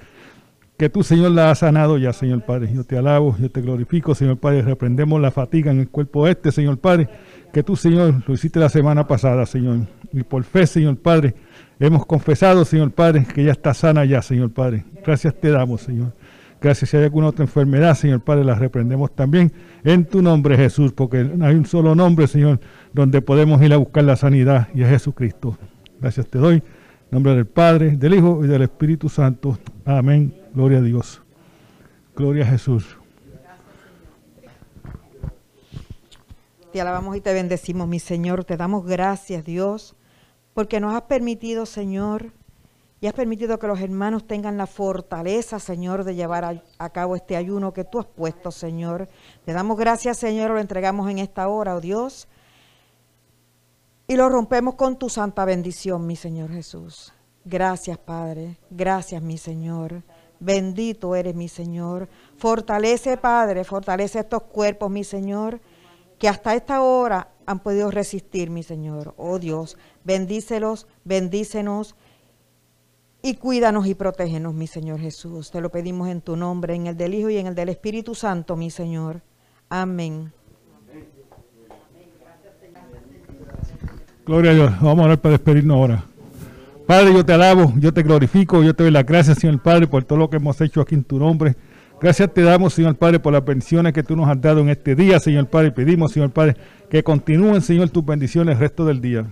que 0.78 0.90
tú, 0.90 1.04
Señor, 1.04 1.32
la 1.32 1.52
has 1.52 1.60
sanado 1.60 1.98
ya, 1.98 2.12
Señor 2.12 2.42
Padre. 2.44 2.70
Yo 2.74 2.84
te 2.84 2.98
alabo, 2.98 3.36
yo 3.40 3.50
te 3.50 3.62
glorifico, 3.62 4.14
Señor 4.14 4.38
Padre. 4.38 4.62
Reprendemos 4.62 5.22
la 5.22 5.32
fatiga 5.32 5.72
en 5.72 5.80
el 5.80 5.90
cuerpo 5.90 6.28
este, 6.28 6.52
Señor 6.52 6.78
Padre. 6.80 7.08
Que 7.54 7.64
tú, 7.64 7.76
Señor, 7.76 8.24
lo 8.28 8.34
hiciste 8.34 8.60
la 8.60 8.70
semana 8.70 9.08
pasada, 9.08 9.46
Señor. 9.46 9.88
Y 10.12 10.24
por 10.24 10.44
fe, 10.44 10.68
Señor 10.68 10.98
Padre, 10.98 11.34
hemos 11.80 12.06
confesado, 12.06 12.66
Señor 12.66 12.92
Padre, 12.92 13.26
que 13.26 13.44
ya 13.44 13.54
está 13.54 13.74
sana 13.74 14.04
ya, 14.04 14.22
Señor 14.22 14.52
Padre. 14.52 14.86
Gracias 15.06 15.34
te 15.36 15.50
damos, 15.50 15.82
Señor. 15.82 16.14
Gracias 16.62 16.90
si 16.90 16.98
hay 16.98 17.04
alguna 17.04 17.28
otra 17.28 17.44
enfermedad, 17.44 17.96
Señor 17.96 18.22
Padre, 18.22 18.44
la 18.44 18.56
reprendemos 18.56 19.14
también 19.16 19.52
en 19.84 20.06
tu 20.06 20.22
nombre, 20.22 20.58
Jesús, 20.58 20.94
porque 20.94 21.30
hay 21.42 21.56
un 21.56 21.66
solo 21.66 21.96
nombre, 21.96 22.28
Señor, 22.28 22.60
donde 22.92 23.22
podemos 23.22 23.62
ir 23.62 23.74
a 23.74 23.78
buscar 23.78 24.04
la 24.04 24.16
sanidad 24.16 24.70
y 24.74 24.82
es 24.82 24.90
Jesucristo. 24.90 25.58
Gracias 26.02 26.28
te 26.28 26.40
doy. 26.40 26.56
En 26.56 26.64
nombre 27.12 27.36
del 27.36 27.46
Padre, 27.46 27.96
del 27.96 28.16
Hijo 28.16 28.44
y 28.44 28.48
del 28.48 28.64
Espíritu 28.64 29.10
Santo. 29.10 29.58
Amén. 29.86 30.45
Gloria 30.56 30.78
a 30.78 30.82
Dios. 30.82 31.22
Gloria 32.16 32.46
a 32.46 32.48
Jesús. 32.48 32.98
Te 36.72 36.80
alabamos 36.80 37.18
y 37.18 37.22
te 37.22 37.34
bendecimos, 37.34 37.90
mi 37.90 38.00
Señor. 38.00 38.46
Te 38.46 38.56
damos 38.56 38.86
gracias, 38.86 39.44
Dios, 39.44 39.98
porque 40.54 40.80
nos 40.80 40.96
has 40.96 41.02
permitido, 41.04 41.66
Señor, 41.66 42.32
y 43.02 43.08
has 43.08 43.14
permitido 43.14 43.60
que 43.60 43.68
los 43.68 43.82
hermanos 43.82 44.26
tengan 44.28 44.58
la 44.58 44.66
fortaleza, 44.66 45.60
Señor, 45.60 46.06
de 46.06 46.16
llevar 46.16 46.62
a, 46.78 46.90
cabo 46.90 47.18
este 47.18 47.36
ayuno 47.36 47.74
que 47.74 47.84
tú 47.84 48.00
has 48.00 48.06
puesto, 48.06 48.50
Señor. 48.50 49.10
Te 49.44 49.52
damos 49.52 49.78
gracias, 49.78 50.18
Señor, 50.18 50.52
lo 50.52 50.60
entregamos 50.60 51.12
en 51.12 51.20
esta 51.20 51.50
hora, 51.50 51.76
oh 51.76 51.82
Dios, 51.82 52.30
y 54.08 54.16
lo 54.16 54.30
rompemos 54.30 54.76
con 54.76 54.98
tu 54.98 55.10
santa 55.10 55.44
bendición, 55.44 56.08
mi 56.08 56.16
Señor 56.16 56.50
Jesús. 56.50 57.12
Gracias, 57.44 57.98
Padre. 57.98 58.58
Gracias, 58.70 59.22
mi 59.22 59.38
Señor. 59.38 60.02
Bendito 60.40 61.16
eres, 61.16 61.36
mi 61.36 61.48
Señor. 61.48 62.08
Fortalece, 62.38 63.18
Padre, 63.18 63.64
fortalece 63.64 64.20
estos 64.20 64.44
cuerpos, 64.44 64.92
mi 64.92 65.04
Señor 65.04 65.60
que 66.20 66.30
hasta 66.30 66.56
esta 66.56 66.82
hora 66.82 67.30
han 67.46 67.60
podido 67.60 67.92
resistir, 67.92 68.50
mi 68.50 68.64
Señor. 68.64 69.14
Oh 69.18 69.40
Dios, 69.40 69.78
bendícelos, 70.04 70.88
bendícenos 71.04 71.96
y 73.22 73.36
cuídanos 73.36 73.88
y 73.88 73.96
protégenos, 73.96 74.54
mi 74.54 74.68
Señor 74.68 75.00
Jesús. 75.00 75.52
Te 75.52 75.62
lo 75.62 75.70
pedimos 75.70 76.10
en 76.10 76.22
tu 76.22 76.36
nombre, 76.36 76.76
en 76.76 76.88
el 76.88 76.98
del 76.98 77.14
Hijo 77.14 77.30
y 77.30 77.38
en 77.38 77.48
el 77.48 77.56
del 77.56 77.70
Espíritu 77.70 78.16
Santo, 78.16 78.56
mi 78.56 78.70
Señor. 78.70 79.22
Amén. 79.70 80.32
Gloria 84.26 84.52
a 84.52 84.54
Dios. 84.56 84.72
Vamos 84.82 85.04
a 85.04 85.06
orar 85.06 85.22
para 85.22 85.34
despedirnos 85.34 85.78
ahora. 85.78 86.06
Padre, 86.88 87.14
yo 87.14 87.26
te 87.26 87.34
alabo, 87.34 87.74
yo 87.78 87.92
te 87.92 88.04
glorifico, 88.04 88.62
yo 88.62 88.76
te 88.76 88.84
doy 88.84 88.92
las 88.92 89.08
gracias, 89.08 89.40
Señor 89.40 89.60
Padre, 89.60 89.88
por 89.88 90.04
todo 90.04 90.20
lo 90.20 90.30
que 90.30 90.38
hemos 90.38 90.62
hecho 90.62 90.82
aquí 90.82 90.94
en 90.94 91.04
tu 91.04 91.18
nombre. 91.18 91.56
Gracias 92.00 92.32
te 92.32 92.44
damos, 92.44 92.76
Señor 92.76 92.96
Padre, 92.96 93.20
por 93.20 93.34
las 93.34 93.44
bendiciones 93.44 93.92
que 93.92 94.04
tú 94.04 94.16
nos 94.16 94.30
has 94.30 94.40
dado 94.40 94.60
en 94.60 94.70
este 94.70 94.94
día, 94.94 95.20
Señor 95.20 95.48
Padre. 95.48 95.72
Pedimos, 95.72 96.12
Señor 96.12 96.30
Padre, 96.30 96.56
que 96.88 97.02
continúen, 97.02 97.64
Señor, 97.64 97.90
tus 97.90 98.06
bendiciones 98.06 98.54
el 98.54 98.60
resto 98.60 98.86
del 98.86 99.02
día. 99.02 99.26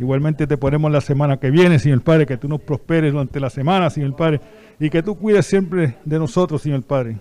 Igualmente 0.00 0.46
te 0.46 0.56
ponemos 0.56 0.90
la 0.90 1.02
semana 1.02 1.36
que 1.36 1.50
viene, 1.50 1.78
Señor 1.78 2.00
Padre, 2.00 2.24
que 2.24 2.38
tú 2.38 2.48
nos 2.48 2.62
prosperes 2.62 3.12
durante 3.12 3.38
la 3.38 3.50
semana, 3.50 3.90
Señor 3.90 4.16
Padre, 4.16 4.40
y 4.80 4.88
que 4.88 5.02
tú 5.02 5.14
cuides 5.18 5.44
siempre 5.44 5.96
de 6.06 6.18
nosotros, 6.18 6.62
Señor 6.62 6.84
Padre. 6.84 7.18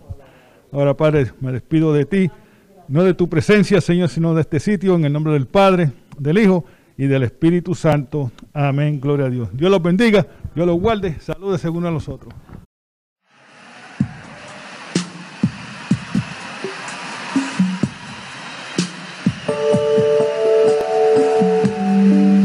Ahora, 0.72 0.96
Padre, 0.96 1.34
me 1.42 1.52
despido 1.52 1.92
de 1.92 2.06
ti, 2.06 2.32
no 2.88 3.04
de 3.04 3.14
tu 3.14 3.28
presencia, 3.28 3.82
Señor, 3.82 4.08
sino 4.08 4.34
de 4.34 4.42
este 4.42 4.62
sitio, 4.62 4.96
en 4.96 5.04
el 5.04 5.12
nombre 5.12 5.34
del 5.34 5.48
Padre, 5.48 5.92
del 6.18 6.38
Hijo 6.38 6.64
y 6.98 7.06
del 7.06 7.24
Espíritu 7.24 7.76
Santo. 7.76 8.32
Amén, 8.54 9.00
gloria 9.00 9.28
a 9.28 9.30
Dios. 9.30 9.50
Dios 9.54 9.70
los 9.70 9.82
bendiga, 9.82 10.26
Dios 10.56 10.66
los 10.66 10.80
guarde, 10.80 11.20
salude 11.20 11.58
según 11.60 11.86
a 11.86 11.92
nosotros. 11.92 12.34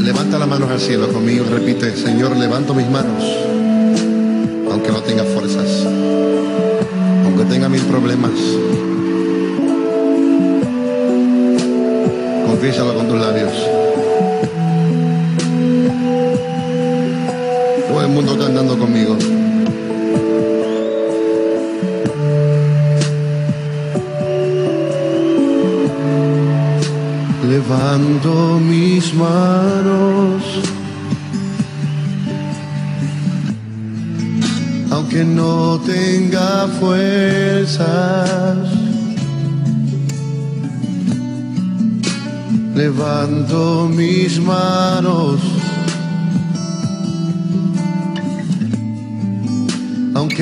Levanta 0.00 0.38
las 0.38 0.48
manos 0.48 0.70
al 0.70 0.80
cielo 0.80 1.08
conmigo, 1.08 1.46
repite, 1.50 1.96
Señor, 1.96 2.36
levanto 2.36 2.74
mis 2.74 2.88
manos, 2.90 3.24
aunque 4.70 4.92
no 4.92 5.00
tenga 5.02 5.24
fuerzas, 5.24 5.86
aunque 7.24 7.44
tenga 7.46 7.70
mil 7.70 7.82
problemas. 7.82 8.32
Confiésalo 12.46 12.94
con 12.94 13.08
tus 13.08 13.18
labios. 13.18 13.81
Levanto 27.52 28.58
mis 28.60 29.14
manos, 29.14 30.42
aunque 34.90 35.24
no 35.24 35.78
tenga 35.80 36.68
fuerzas. 36.80 38.58
Levanto 42.74 43.88
mis 43.94 44.38
manos, 44.40 45.40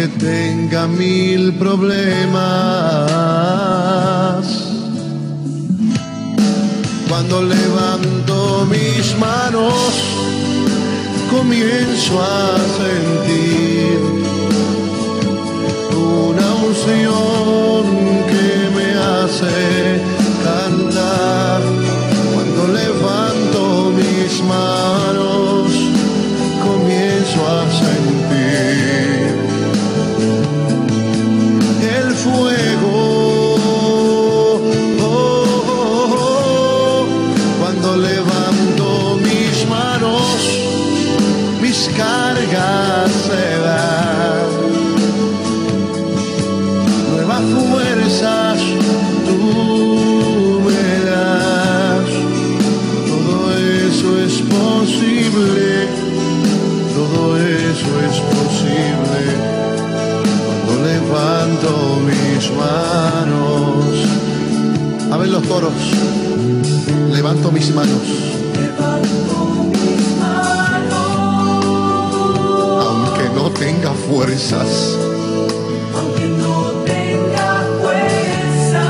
aunque 0.00 0.18
tenga 0.18 0.86
mil 0.86 1.52
problemas. 1.54 2.36
Cuando 7.08 7.42
levanto 7.42 8.66
mis 8.70 9.16
manos, 9.18 9.74
comienzo 11.30 12.22
a 12.22 12.56
sentir 12.78 13.98
una 15.96 16.54
unción 16.66 17.84
que 18.30 18.70
me 18.76 18.88
hace 18.94 19.89
levanto 67.40 67.52
mis 67.52 67.74
manos. 67.74 68.02
Aunque 72.86 73.30
no 73.34 73.50
tenga 73.50 73.92
fuerzas. 73.92 74.98
Aunque 75.96 76.26
no 76.28 76.70
tenga 76.84 77.64
fuerza. 77.80 78.84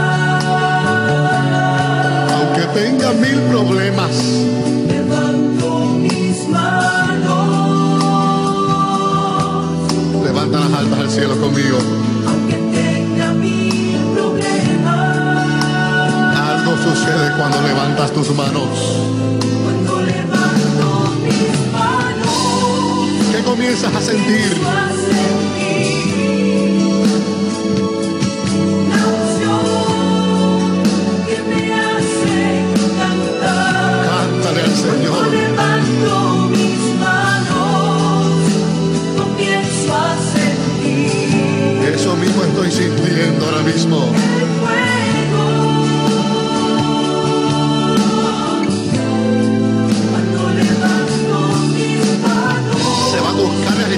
Aunque 2.34 2.62
tenga 2.74 3.12
mil 3.12 3.40
problemas. 3.52 4.10
Levanto 4.88 5.68
mis 6.00 6.48
manos. 6.48 7.44
Levanta 10.24 10.58
las 10.58 10.72
almas 10.72 11.00
al 11.00 11.10
cielo 11.10 11.40
conmigo. 11.40 11.78
Sucede 16.94 17.32
cuando 17.36 17.60
levantas 17.62 18.10
tus 18.12 18.30
manos. 18.34 18.68
Cuando 19.64 20.00
levanto 20.02 21.14
mis 21.22 21.72
manos. 21.72 22.34
¿Qué 23.32 23.42
comienzas 23.44 23.94
a 23.94 24.00
sentir? 24.00 24.60
A 24.66 24.90
sentir 24.90 26.00
una 28.58 29.00
unción 29.18 30.82
que 31.28 31.38
me 31.48 31.74
hace 31.74 32.64
cantar. 32.98 34.06
Cántale 34.10 34.60
al 34.62 34.70
Cuando 34.70 34.96
Señor. 34.96 35.22
levanto 35.32 36.14
mis 36.50 36.80
manos, 36.98 38.26
comienzo 39.16 39.90
a 39.94 40.16
sentir 40.34 41.94
Eso 41.94 42.16
mismo 42.16 42.42
estoy 42.44 42.70
sintiendo 42.72 43.46
ahora 43.46 43.62
mismo. 43.62 43.98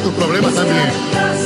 Tus 0.03 0.13
problemas 0.15 0.55
también. 0.55 1.42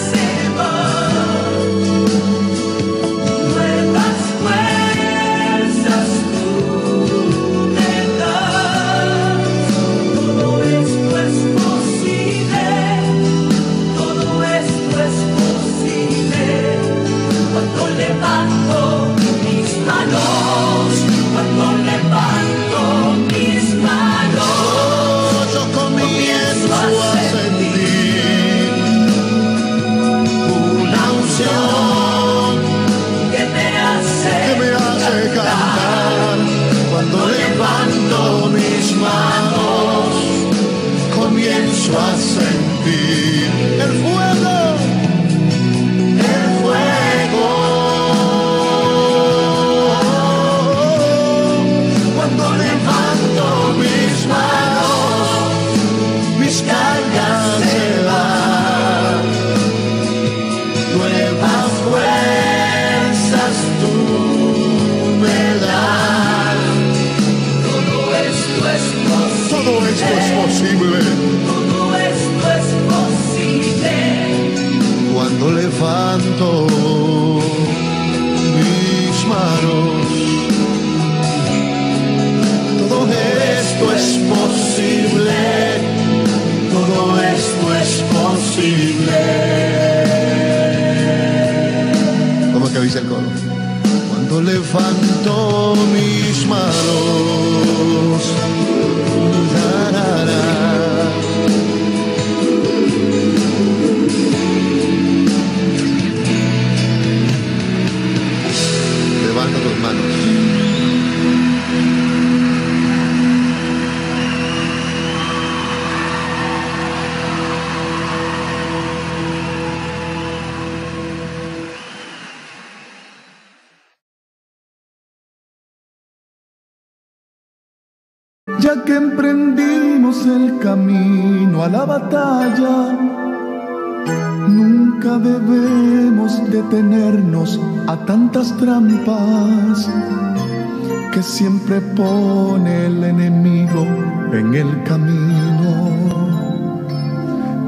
Siempre 141.67 141.81
pone 141.97 142.87
el 142.87 143.03
enemigo 143.03 143.85
en 144.33 144.55
el 144.55 144.83
camino 144.85 146.09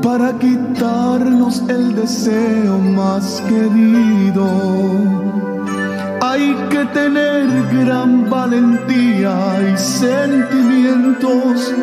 para 0.02 0.38
quitarnos 0.38 1.62
el 1.68 1.96
deseo 1.96 2.78
más 2.78 3.42
querido. 3.48 4.46
Hay 6.20 6.54
que 6.70 6.84
tener 6.86 7.46
gran 7.72 8.30
valentía 8.30 9.72
y 9.72 9.76
sentimientos 9.76 11.74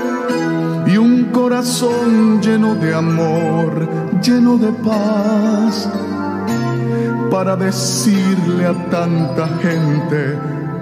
y 0.87 0.97
un 0.97 1.25
corazón 1.31 2.41
lleno 2.41 2.75
de 2.75 2.93
amor, 2.93 3.89
lleno 4.21 4.57
de 4.57 4.71
paz, 4.71 5.89
para 7.29 7.57
decirle 7.57 8.65
a 8.67 8.73
tanta 8.89 9.47
gente 9.61 10.37